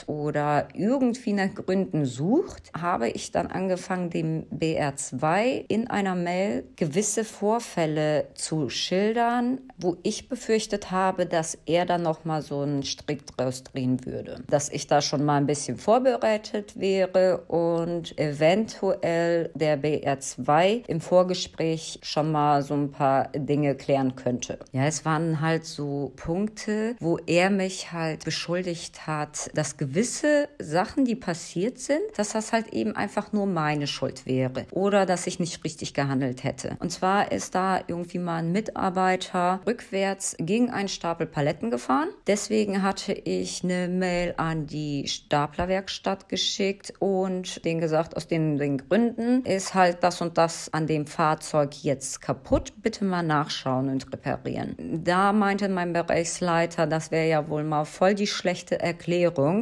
[0.06, 7.24] oder irgendwie nach Gründen sucht, habe ich dann angefangen, dem BR2 in einer Mail gewisse
[7.24, 13.26] Vorfälle zu schildern, wo ich befürchtet habe, dass er dann noch mal so einen Strick
[13.26, 19.80] draus drehen würde, dass ich da schon mal ein bisschen vorbereitet wäre und eventuell der
[19.80, 24.58] BR2 im Vorgespräch schon mal so ein paar Dinge klären könnte.
[24.72, 31.04] Ja, es waren halt so Punkte, wo er mich halt beschuldigt hat, dass gewisse Sachen,
[31.04, 35.40] die passiert sind, dass das halt eben einfach nur meine Schuld wäre oder dass ich
[35.40, 36.76] nicht richtig gehandelt hätte.
[36.80, 42.08] Und zwar ist da irgendwie mal ein Mitarbeiter rückwärts gegen einen Stapel Paletten gefahren.
[42.26, 48.78] Deswegen hatte ich eine Mail an die Staplerwerkstatt geschickt und denen gesagt, aus den, den
[48.78, 52.72] Gründen ist halt das und das an dem Fahrzeug jetzt kaputt.
[52.76, 54.76] Bitte mal nachschauen und reparieren.
[55.04, 59.07] Da meinte mein Bereichsleiter, das wäre ja wohl mal voll die schlechte Erklärung.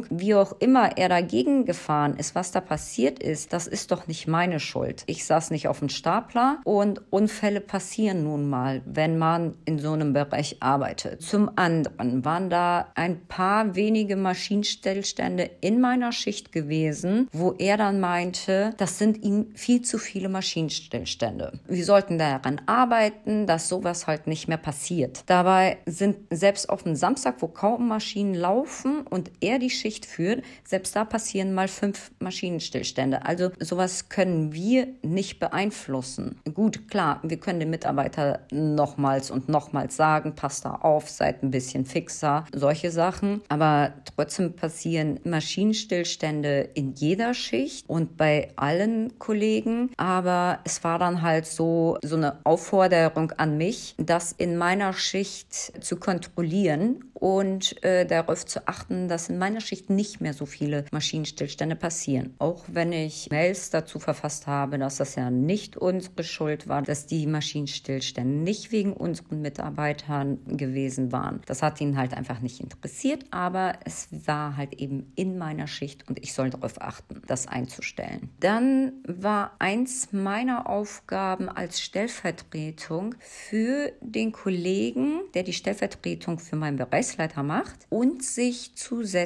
[0.09, 4.27] Wie auch immer er dagegen gefahren ist, was da passiert ist, das ist doch nicht
[4.27, 5.03] meine Schuld.
[5.07, 9.91] Ich saß nicht auf dem Stapler und Unfälle passieren nun mal, wenn man in so
[9.93, 11.21] einem Bereich arbeitet.
[11.21, 17.99] Zum anderen waren da ein paar wenige Maschinenstellstände in meiner Schicht gewesen, wo er dann
[17.99, 21.59] meinte, das sind ihm viel zu viele Maschinenstillstände.
[21.67, 25.23] Wir sollten daran arbeiten, dass sowas halt nicht mehr passiert.
[25.27, 30.43] Dabei sind selbst auf dem Samstag, wo kaum Maschinen laufen und er die Schicht führt,
[30.63, 33.25] selbst da passieren mal fünf Maschinenstillstände.
[33.25, 36.39] Also sowas können wir nicht beeinflussen.
[36.53, 41.51] Gut, klar, wir können den Mitarbeiter nochmals und nochmals sagen, passt da auf, seid ein
[41.51, 43.41] bisschen fixer, solche Sachen.
[43.49, 49.91] Aber trotzdem passieren Maschinenstillstände in jeder Schicht und bei allen Kollegen.
[49.97, 55.53] Aber es war dann halt so, so eine Aufforderung an mich, das in meiner Schicht
[55.53, 60.85] zu kontrollieren und äh, darauf zu achten, dass in meiner Schicht nicht mehr so viele
[60.91, 62.35] Maschinenstillstände passieren.
[62.39, 67.05] Auch wenn ich Mails dazu verfasst habe, dass das ja nicht unsere Schuld war, dass
[67.07, 71.41] die Maschinenstillstände nicht wegen unseren Mitarbeitern gewesen waren.
[71.45, 76.07] Das hat ihn halt einfach nicht interessiert, aber es war halt eben in meiner Schicht
[76.07, 78.29] und ich soll darauf achten, das einzustellen.
[78.39, 86.77] Dann war eins meiner Aufgaben als Stellvertretung für den Kollegen, der die Stellvertretung für meinen
[86.77, 89.16] Bereich Bereichsleiter macht und sich zusätzlich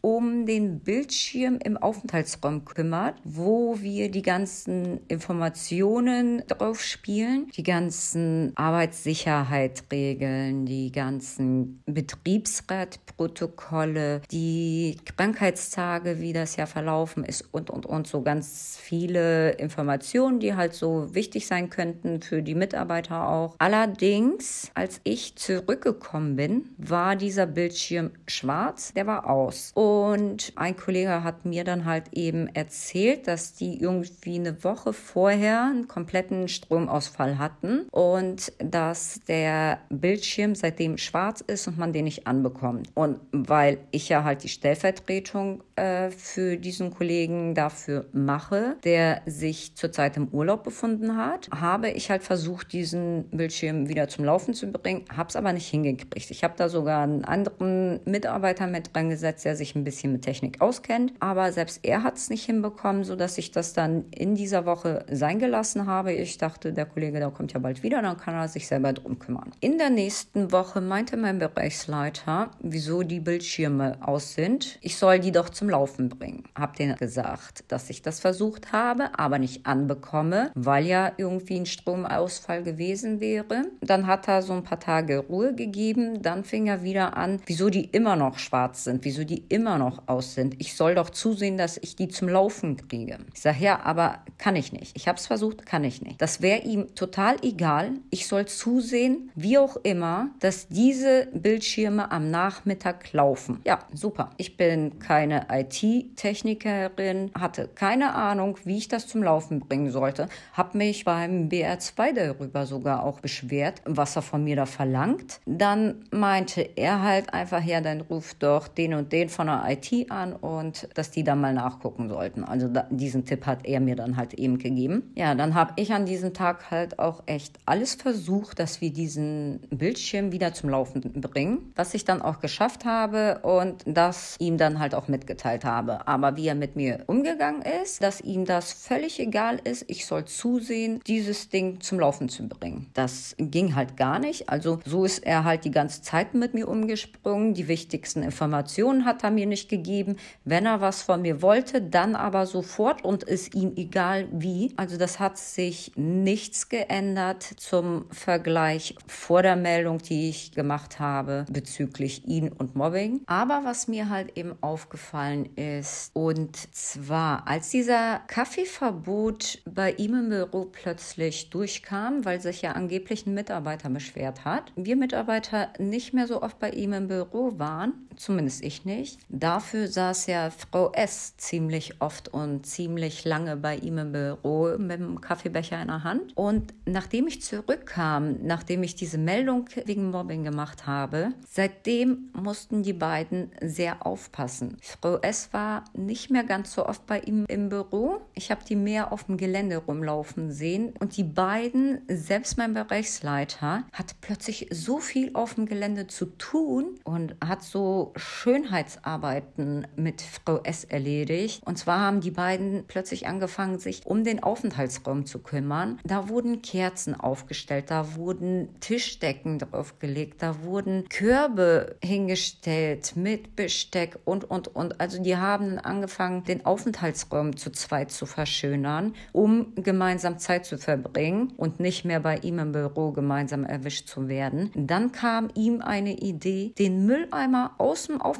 [0.00, 8.52] um den Bildschirm im Aufenthaltsraum kümmert, wo wir die ganzen Informationen drauf spielen, die ganzen
[8.56, 18.22] Arbeitssicherheitsregeln, die ganzen Betriebsratprotokolle, die Krankheitstage, wie das ja verlaufen ist und, und, und so
[18.22, 23.54] ganz viele Informationen, die halt so wichtig sein könnten für die Mitarbeiter auch.
[23.58, 29.72] Allerdings, als ich zurückgekommen bin, war dieser Bildschirm schwarz, der war aus.
[29.74, 35.64] Und ein Kollege hat mir dann halt eben erzählt, dass die irgendwie eine Woche vorher
[35.64, 42.26] einen kompletten Stromausfall hatten und dass der Bildschirm seitdem schwarz ist und man den nicht
[42.26, 42.88] anbekommt.
[42.94, 49.74] Und weil ich ja halt die Stellvertretung äh, für diesen Kollegen dafür mache, der sich
[49.76, 54.70] zurzeit im Urlaub befunden hat, habe ich halt versucht, diesen Bildschirm wieder zum Laufen zu
[54.70, 56.30] bringen, habe es aber nicht hingekriegt.
[56.30, 60.22] Ich habe da sogar einen anderen Mitarbeiter mit dran gesetzt, der sich ein bisschen mit
[60.22, 61.12] Technik auskennt.
[61.20, 65.38] Aber selbst er hat es nicht hinbekommen, sodass ich das dann in dieser Woche sein
[65.38, 66.12] gelassen habe.
[66.12, 69.18] Ich dachte, der Kollege, der kommt ja bald wieder, dann kann er sich selber drum
[69.18, 69.50] kümmern.
[69.60, 74.78] In der nächsten Woche meinte mein Bereichsleiter, wieso die Bildschirme aus sind.
[74.80, 76.44] Ich soll die doch zum Laufen bringen.
[76.54, 81.66] Hab denen gesagt, dass ich das versucht habe, aber nicht anbekomme, weil ja irgendwie ein
[81.66, 83.64] Stromausfall gewesen wäre.
[83.80, 86.22] Dann hat er so ein paar Tage Ruhe gegeben.
[86.22, 88.99] Dann fing er wieder an, wieso die immer noch schwarz sind.
[89.00, 90.54] Sind, wieso die immer noch aus sind.
[90.58, 93.18] Ich soll doch zusehen, dass ich die zum Laufen kriege.
[93.34, 94.96] Ich sage, ja, aber kann ich nicht.
[94.96, 96.20] Ich habe es versucht, kann ich nicht.
[96.20, 97.92] Das wäre ihm total egal.
[98.10, 103.60] Ich soll zusehen, wie auch immer, dass diese Bildschirme am Nachmittag laufen.
[103.64, 104.30] Ja, super.
[104.36, 110.28] Ich bin keine IT-Technikerin, hatte keine Ahnung, wie ich das zum Laufen bringen sollte.
[110.52, 115.40] Habe mich beim BR2 darüber sogar auch beschwert, was er von mir da verlangt.
[115.46, 120.10] Dann meinte er halt einfach, ja, dann ruft doch den und den von der IT
[120.10, 122.44] an und dass die da mal nachgucken sollten.
[122.44, 125.12] Also da, diesen Tipp hat er mir dann halt eben gegeben.
[125.14, 129.60] Ja, dann habe ich an diesem Tag halt auch echt alles versucht, dass wir diesen
[129.70, 134.78] Bildschirm wieder zum Laufen bringen, was ich dann auch geschafft habe und das ihm dann
[134.78, 136.06] halt auch mitgeteilt habe.
[136.06, 140.24] Aber wie er mit mir umgegangen ist, dass ihm das völlig egal ist, ich soll
[140.24, 142.86] zusehen, dieses Ding zum Laufen zu bringen.
[142.94, 144.48] Das ging halt gar nicht.
[144.48, 147.54] Also so ist er halt die ganze Zeit mit mir umgesprungen.
[147.54, 150.16] Die wichtigsten Informationen hat er mir nicht gegeben.
[150.44, 154.72] Wenn er was von mir wollte, dann aber sofort und ist ihm egal wie.
[154.76, 161.44] Also das hat sich nichts geändert zum Vergleich vor der Meldung, die ich gemacht habe
[161.50, 163.22] bezüglich ihn und Mobbing.
[163.26, 170.28] Aber was mir halt eben aufgefallen ist, und zwar als dieser Kaffeeverbot bei ihm im
[170.28, 176.26] Büro plötzlich durchkam, weil sich ja angeblich ein Mitarbeiter beschwert hat, wir Mitarbeiter nicht mehr
[176.26, 179.18] so oft bei ihm im Büro waren, zumindest ich nicht.
[179.28, 185.00] Dafür saß ja Frau S ziemlich oft und ziemlich lange bei ihm im Büro mit
[185.00, 186.36] dem Kaffeebecher in der Hand.
[186.36, 192.92] Und nachdem ich zurückkam, nachdem ich diese Meldung wegen Mobbing gemacht habe, seitdem mussten die
[192.92, 194.76] beiden sehr aufpassen.
[194.80, 198.20] Frau S war nicht mehr ganz so oft bei ihm im Büro.
[198.34, 200.92] Ich habe die mehr auf dem Gelände rumlaufen sehen.
[200.98, 206.98] Und die beiden, selbst mein Bereichsleiter, hat plötzlich so viel auf dem Gelände zu tun
[207.04, 208.12] und hat so
[208.50, 211.62] Schönheitsarbeiten mit Frau S erledigt.
[211.64, 216.00] Und zwar haben die beiden plötzlich angefangen, sich um den Aufenthaltsraum zu kümmern.
[216.02, 224.50] Da wurden Kerzen aufgestellt, da wurden Tischdecken draufgelegt, da wurden Körbe hingestellt mit Besteck und,
[224.50, 225.00] und, und.
[225.00, 231.52] Also die haben angefangen, den Aufenthaltsraum zu zweit zu verschönern, um gemeinsam Zeit zu verbringen
[231.56, 234.72] und nicht mehr bei ihm im Büro gemeinsam erwischt zu werden.
[234.74, 238.39] Dann kam ihm eine Idee, den Mülleimer aus dem Aufenthaltsraum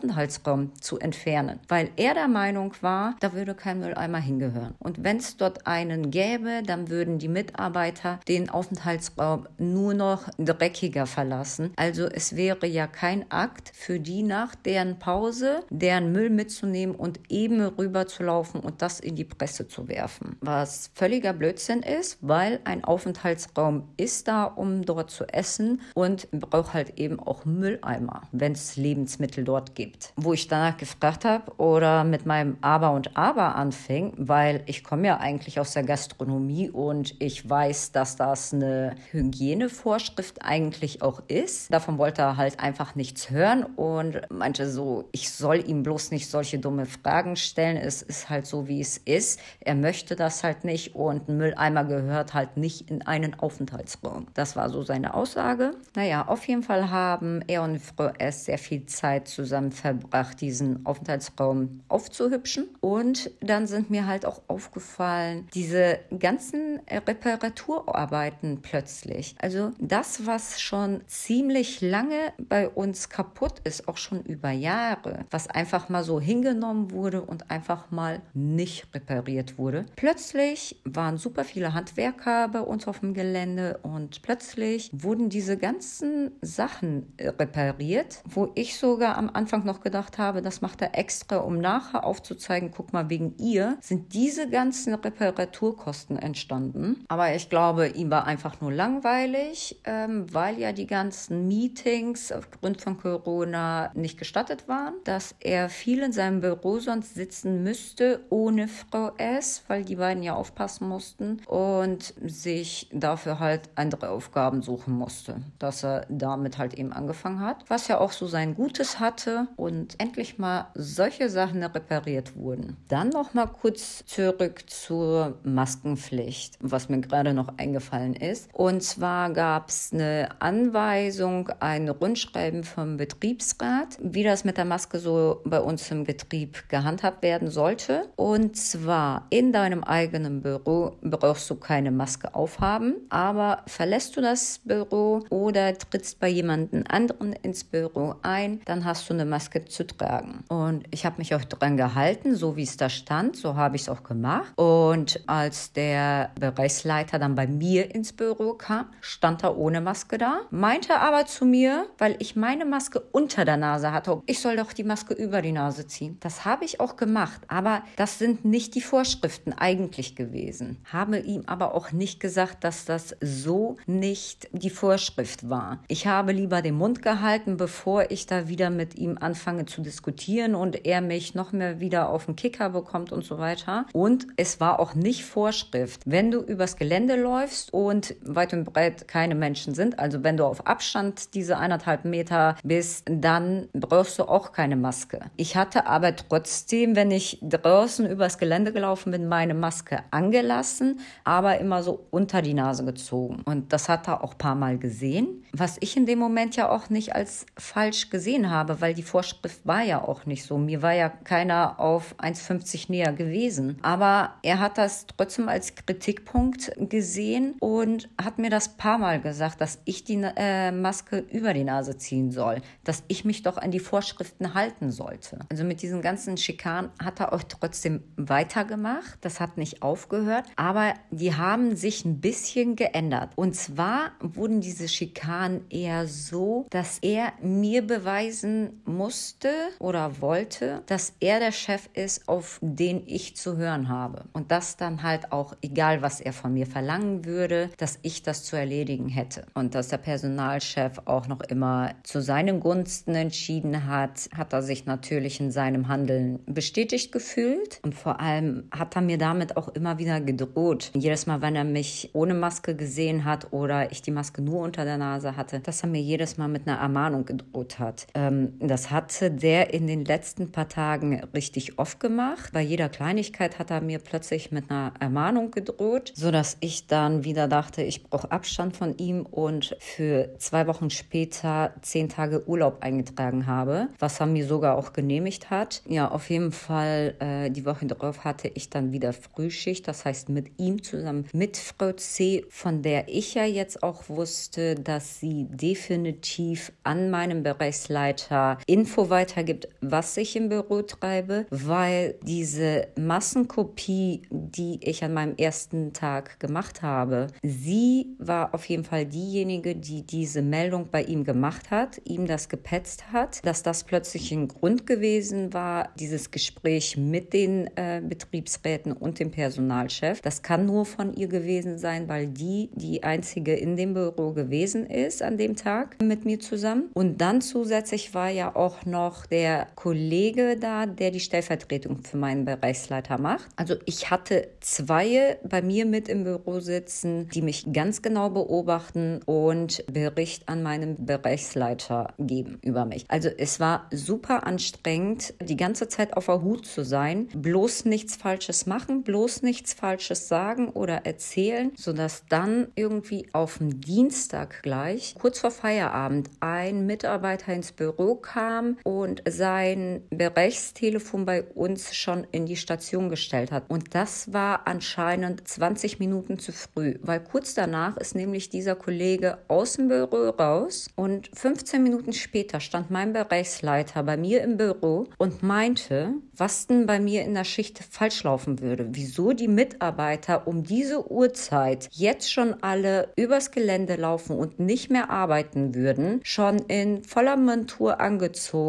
[0.80, 4.74] zu entfernen, weil er der Meinung war, da würde kein Mülleimer hingehören.
[4.78, 11.06] Und wenn es dort einen gäbe, dann würden die Mitarbeiter den Aufenthaltsraum nur noch dreckiger
[11.06, 11.72] verlassen.
[11.76, 17.20] Also es wäre ja kein Akt für die nach deren Pause, deren Müll mitzunehmen und
[17.28, 20.36] eben rüber zu laufen und das in die Presse zu werfen.
[20.40, 26.74] Was völliger Blödsinn ist, weil ein Aufenthaltsraum ist da, um dort zu essen und braucht
[26.74, 29.89] halt eben auch Mülleimer, wenn es Lebensmittel dort gibt.
[30.16, 35.06] Wo ich danach gefragt habe oder mit meinem Aber und Aber anfing, weil ich komme
[35.06, 41.72] ja eigentlich aus der Gastronomie und ich weiß, dass das eine Hygienevorschrift eigentlich auch ist.
[41.72, 46.28] Davon wollte er halt einfach nichts hören und meinte so, ich soll ihm bloß nicht
[46.28, 47.76] solche dumme Fragen stellen.
[47.76, 49.40] Es ist halt so, wie es ist.
[49.60, 54.26] Er möchte das halt nicht und ein Mülleimer gehört halt nicht in einen Aufenthaltsraum.
[54.34, 55.72] Das war so seine Aussage.
[55.94, 58.44] Naja, auf jeden Fall haben er und Frau S.
[58.44, 62.68] sehr viel Zeit zusammen verbracht, diesen Aufenthaltsraum aufzuhübschen.
[62.80, 69.34] Und dann sind mir halt auch aufgefallen, diese ganzen Reparaturarbeiten plötzlich.
[69.40, 75.48] Also das, was schon ziemlich lange bei uns kaputt ist, auch schon über Jahre, was
[75.48, 79.86] einfach mal so hingenommen wurde und einfach mal nicht repariert wurde.
[79.96, 86.32] Plötzlich waren super viele Handwerker bei uns auf dem Gelände und plötzlich wurden diese ganzen
[86.42, 91.58] Sachen repariert, wo ich sogar am Anfang noch gedacht habe, das macht er extra, um
[91.58, 97.04] nachher aufzuzeigen, guck mal, wegen ihr sind diese ganzen Reparaturkosten entstanden.
[97.06, 102.80] Aber ich glaube, ihm war einfach nur langweilig, ähm, weil ja die ganzen Meetings aufgrund
[102.82, 108.66] von Corona nicht gestattet waren, dass er viel in seinem Büro sonst sitzen müsste ohne
[108.66, 114.94] Frau S, weil die beiden ja aufpassen mussten und sich dafür halt andere Aufgaben suchen
[114.94, 119.48] musste, dass er damit halt eben angefangen hat, was ja auch so sein Gutes hatte
[119.60, 122.76] und endlich mal solche Sachen repariert wurden.
[122.88, 128.48] Dann noch mal kurz zurück zur Maskenpflicht, was mir gerade noch eingefallen ist.
[128.52, 134.98] Und zwar gab es eine Anweisung, ein Rundschreiben vom Betriebsrat, wie das mit der Maske
[134.98, 138.08] so bei uns im Betrieb gehandhabt werden sollte.
[138.16, 144.60] Und zwar in deinem eigenen Büro brauchst du keine Maske aufhaben, aber verlässt du das
[144.64, 149.49] Büro oder trittst bei jemandem anderen ins Büro ein, dann hast hast du eine Maske
[149.68, 150.44] zu tragen.
[150.48, 153.82] Und ich habe mich auch dran gehalten, so wie es da stand, so habe ich
[153.82, 154.52] es auch gemacht.
[154.56, 160.40] Und als der Bereichsleiter dann bei mir ins Büro kam, stand er ohne Maske da,
[160.50, 164.72] meinte aber zu mir, weil ich meine Maske unter der Nase hatte, ich soll doch
[164.72, 166.16] die Maske über die Nase ziehen.
[166.20, 170.78] Das habe ich auch gemacht, aber das sind nicht die Vorschriften eigentlich gewesen.
[170.92, 175.80] Habe ihm aber auch nicht gesagt, dass das so nicht die Vorschrift war.
[175.88, 180.56] Ich habe lieber den Mund gehalten, bevor ich da wieder mit ihm anfange zu diskutieren
[180.56, 183.86] und er mich noch mehr wieder auf den Kicker bekommt und so weiter.
[183.92, 186.02] Und es war auch nicht Vorschrift.
[186.04, 190.44] Wenn du übers Gelände läufst und weit und breit keine Menschen sind, also wenn du
[190.44, 195.20] auf Abstand diese eineinhalb Meter bist, dann brauchst du auch keine Maske.
[195.36, 201.58] Ich hatte aber trotzdem, wenn ich draußen übers Gelände gelaufen bin, meine Maske angelassen, aber
[201.58, 203.42] immer so unter die Nase gezogen.
[203.44, 206.68] Und das hat er auch ein paar Mal gesehen, was ich in dem Moment ja
[206.68, 209.19] auch nicht als falsch gesehen habe, weil die Vorschrift
[209.64, 210.58] war ja auch nicht so.
[210.58, 213.78] Mir war ja keiner auf 1,50 näher gewesen.
[213.82, 219.60] Aber er hat das trotzdem als Kritikpunkt gesehen und hat mir das paar Mal gesagt,
[219.60, 223.70] dass ich die äh, Maske über die Nase ziehen soll, dass ich mich doch an
[223.70, 225.40] die Vorschriften halten sollte.
[225.50, 229.18] Also mit diesen ganzen Schikanen hat er auch trotzdem weitergemacht.
[229.20, 233.32] Das hat nicht aufgehört, aber die haben sich ein bisschen geändert.
[233.36, 238.80] Und zwar wurden diese Schikanen eher so, dass er mir beweisen
[239.10, 239.48] musste
[239.80, 244.22] oder wollte, dass er der Chef ist, auf den ich zu hören habe.
[244.32, 248.44] Und das dann halt auch, egal was er von mir verlangen würde, dass ich das
[248.44, 249.46] zu erledigen hätte.
[249.54, 254.86] Und dass der Personalchef auch noch immer zu seinen Gunsten entschieden hat, hat er sich
[254.86, 257.80] natürlich in seinem Handeln bestätigt gefühlt.
[257.82, 260.92] Und vor allem hat er mir damit auch immer wieder gedroht.
[260.94, 264.84] Jedes Mal, wenn er mich ohne Maske gesehen hat oder ich die Maske nur unter
[264.84, 268.06] der Nase hatte, dass er mir jedes Mal mit einer Ermahnung gedroht hat.
[268.14, 272.50] Ähm, das hatte der in den letzten paar Tagen richtig oft gemacht.
[272.52, 277.48] Bei jeder Kleinigkeit hat er mir plötzlich mit einer Ermahnung gedroht, sodass ich dann wieder
[277.48, 283.46] dachte, ich brauche Abstand von ihm und für zwei Wochen später zehn Tage Urlaub eingetragen
[283.46, 285.82] habe, was er mir sogar auch genehmigt hat.
[285.88, 290.28] Ja, auf jeden Fall äh, die Woche darauf hatte ich dann wieder Frühschicht, das heißt
[290.28, 295.46] mit ihm zusammen mit Frau C, von der ich ja jetzt auch wusste, dass sie
[295.48, 298.58] definitiv an meinem Bereichsleiter
[298.90, 305.92] Info weitergibt, was ich im Büro treibe, weil diese Massenkopie, die ich an meinem ersten
[305.92, 311.70] Tag gemacht habe, sie war auf jeden Fall diejenige, die diese Meldung bei ihm gemacht
[311.70, 317.32] hat, ihm das gepetzt hat, dass das plötzlich ein Grund gewesen war, dieses Gespräch mit
[317.32, 320.20] den äh, Betriebsräten und dem Personalchef.
[320.20, 324.84] Das kann nur von ihr gewesen sein, weil die die einzige in dem Büro gewesen
[324.84, 326.90] ist an dem Tag mit mir zusammen.
[326.92, 332.44] Und dann zusätzlich war ja auch noch der Kollege da, der die Stellvertretung für meinen
[332.44, 333.48] Bereichsleiter macht.
[333.56, 339.20] Also ich hatte zwei bei mir mit im Büro sitzen, die mich ganz genau beobachten
[339.24, 343.04] und Bericht an meinen Bereichsleiter geben über mich.
[343.08, 348.16] Also es war super anstrengend, die ganze Zeit auf der Hut zu sein, bloß nichts
[348.16, 355.14] Falsches machen, bloß nichts Falsches sagen oder erzählen, sodass dann irgendwie auf dem Dienstag gleich,
[355.18, 362.46] kurz vor Feierabend, ein Mitarbeiter ins Büro kam und sein Bereichstelefon bei uns schon in
[362.46, 363.64] die Station gestellt hat.
[363.68, 369.38] Und das war anscheinend 20 Minuten zu früh, weil kurz danach ist nämlich dieser Kollege
[369.48, 375.06] aus dem Büro raus und 15 Minuten später stand mein Bereichsleiter bei mir im Büro
[375.18, 380.46] und meinte, was denn bei mir in der Schicht falsch laufen würde, wieso die Mitarbeiter
[380.46, 386.58] um diese Uhrzeit jetzt schon alle übers Gelände laufen und nicht mehr arbeiten würden, schon
[386.60, 388.59] in voller Montur angezogen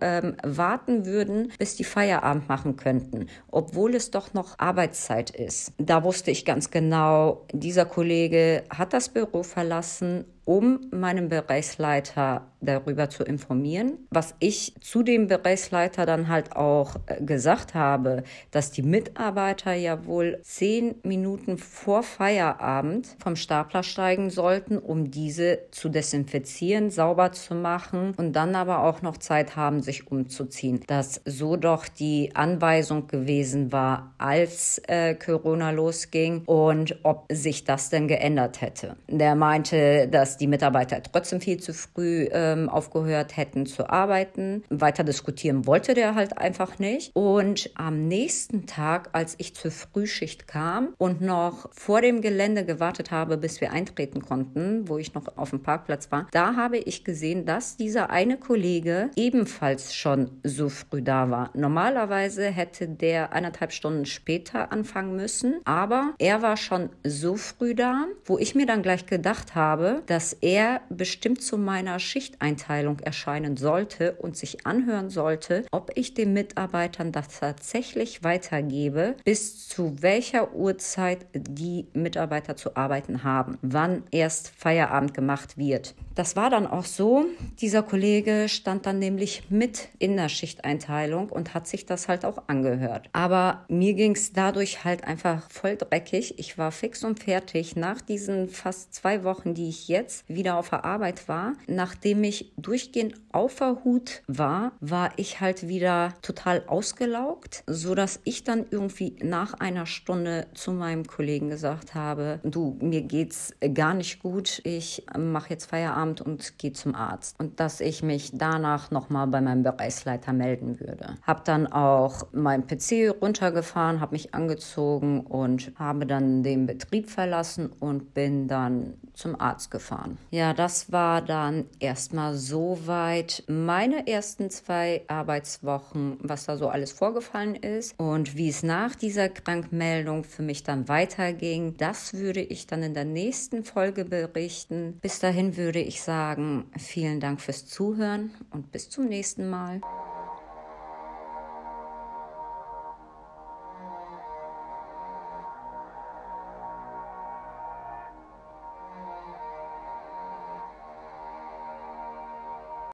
[0.00, 5.72] ähm, warten würden, bis die Feierabend machen könnten, obwohl es doch noch Arbeitszeit ist.
[5.78, 13.08] Da wusste ich ganz genau, dieser Kollege hat das Büro verlassen um meinen Bereichsleiter darüber
[13.08, 14.06] zu informieren.
[14.10, 20.04] Was ich zu dem Bereichsleiter dann halt auch äh, gesagt habe, dass die Mitarbeiter ja
[20.06, 27.54] wohl zehn Minuten vor Feierabend vom Stapler steigen sollten, um diese zu desinfizieren, sauber zu
[27.54, 30.80] machen und dann aber auch noch Zeit haben, sich umzuziehen.
[30.86, 37.90] Dass so doch die Anweisung gewesen war, als äh, Corona losging und ob sich das
[37.90, 38.96] denn geändert hätte.
[39.08, 44.64] Der meinte, dass die Mitarbeiter trotzdem viel zu früh ähm, aufgehört hätten zu arbeiten.
[44.70, 47.10] Weiter diskutieren wollte der halt einfach nicht.
[47.14, 53.10] Und am nächsten Tag, als ich zur Frühschicht kam und noch vor dem Gelände gewartet
[53.10, 57.04] habe, bis wir eintreten konnten, wo ich noch auf dem Parkplatz war, da habe ich
[57.04, 61.50] gesehen, dass dieser eine Kollege ebenfalls schon so früh da war.
[61.54, 68.06] Normalerweise hätte der eineinhalb Stunden später anfangen müssen, aber er war schon so früh da,
[68.24, 74.12] wo ich mir dann gleich gedacht habe, dass er bestimmt zu meiner Schichteinteilung erscheinen sollte
[74.12, 81.26] und sich anhören sollte, ob ich den Mitarbeitern das tatsächlich weitergebe, bis zu welcher Uhrzeit
[81.34, 85.94] die Mitarbeiter zu arbeiten haben, wann erst Feierabend gemacht wird.
[86.14, 87.24] Das war dann auch so.
[87.60, 92.42] Dieser Kollege stand dann nämlich mit in der Schichteinteilung und hat sich das halt auch
[92.48, 93.08] angehört.
[93.12, 96.38] Aber mir ging es dadurch halt einfach voll dreckig.
[96.38, 100.70] Ich war fix und fertig nach diesen fast zwei Wochen, die ich jetzt wieder auf
[100.70, 101.54] der Arbeit war.
[101.66, 108.20] Nachdem ich durchgehend auf der Hut war, war ich halt wieder total ausgelaugt, so dass
[108.24, 113.94] ich dann irgendwie nach einer Stunde zu meinem Kollegen gesagt habe, du, mir geht's gar
[113.94, 114.60] nicht gut.
[114.64, 117.38] Ich mache jetzt Feierabend und gehe zum Arzt.
[117.38, 121.16] Und dass ich mich danach nochmal bei meinem Bereichsleiter melden würde.
[121.22, 127.70] Habe dann auch mein PC runtergefahren, habe mich angezogen und habe dann den Betrieb verlassen
[127.78, 129.99] und bin dann zum Arzt gefahren.
[130.30, 137.54] Ja, das war dann erstmal soweit meine ersten zwei Arbeitswochen, was da so alles vorgefallen
[137.54, 141.76] ist und wie es nach dieser Krankmeldung für mich dann weiterging.
[141.76, 144.98] Das würde ich dann in der nächsten Folge berichten.
[145.00, 149.80] Bis dahin würde ich sagen, vielen Dank fürs Zuhören und bis zum nächsten Mal.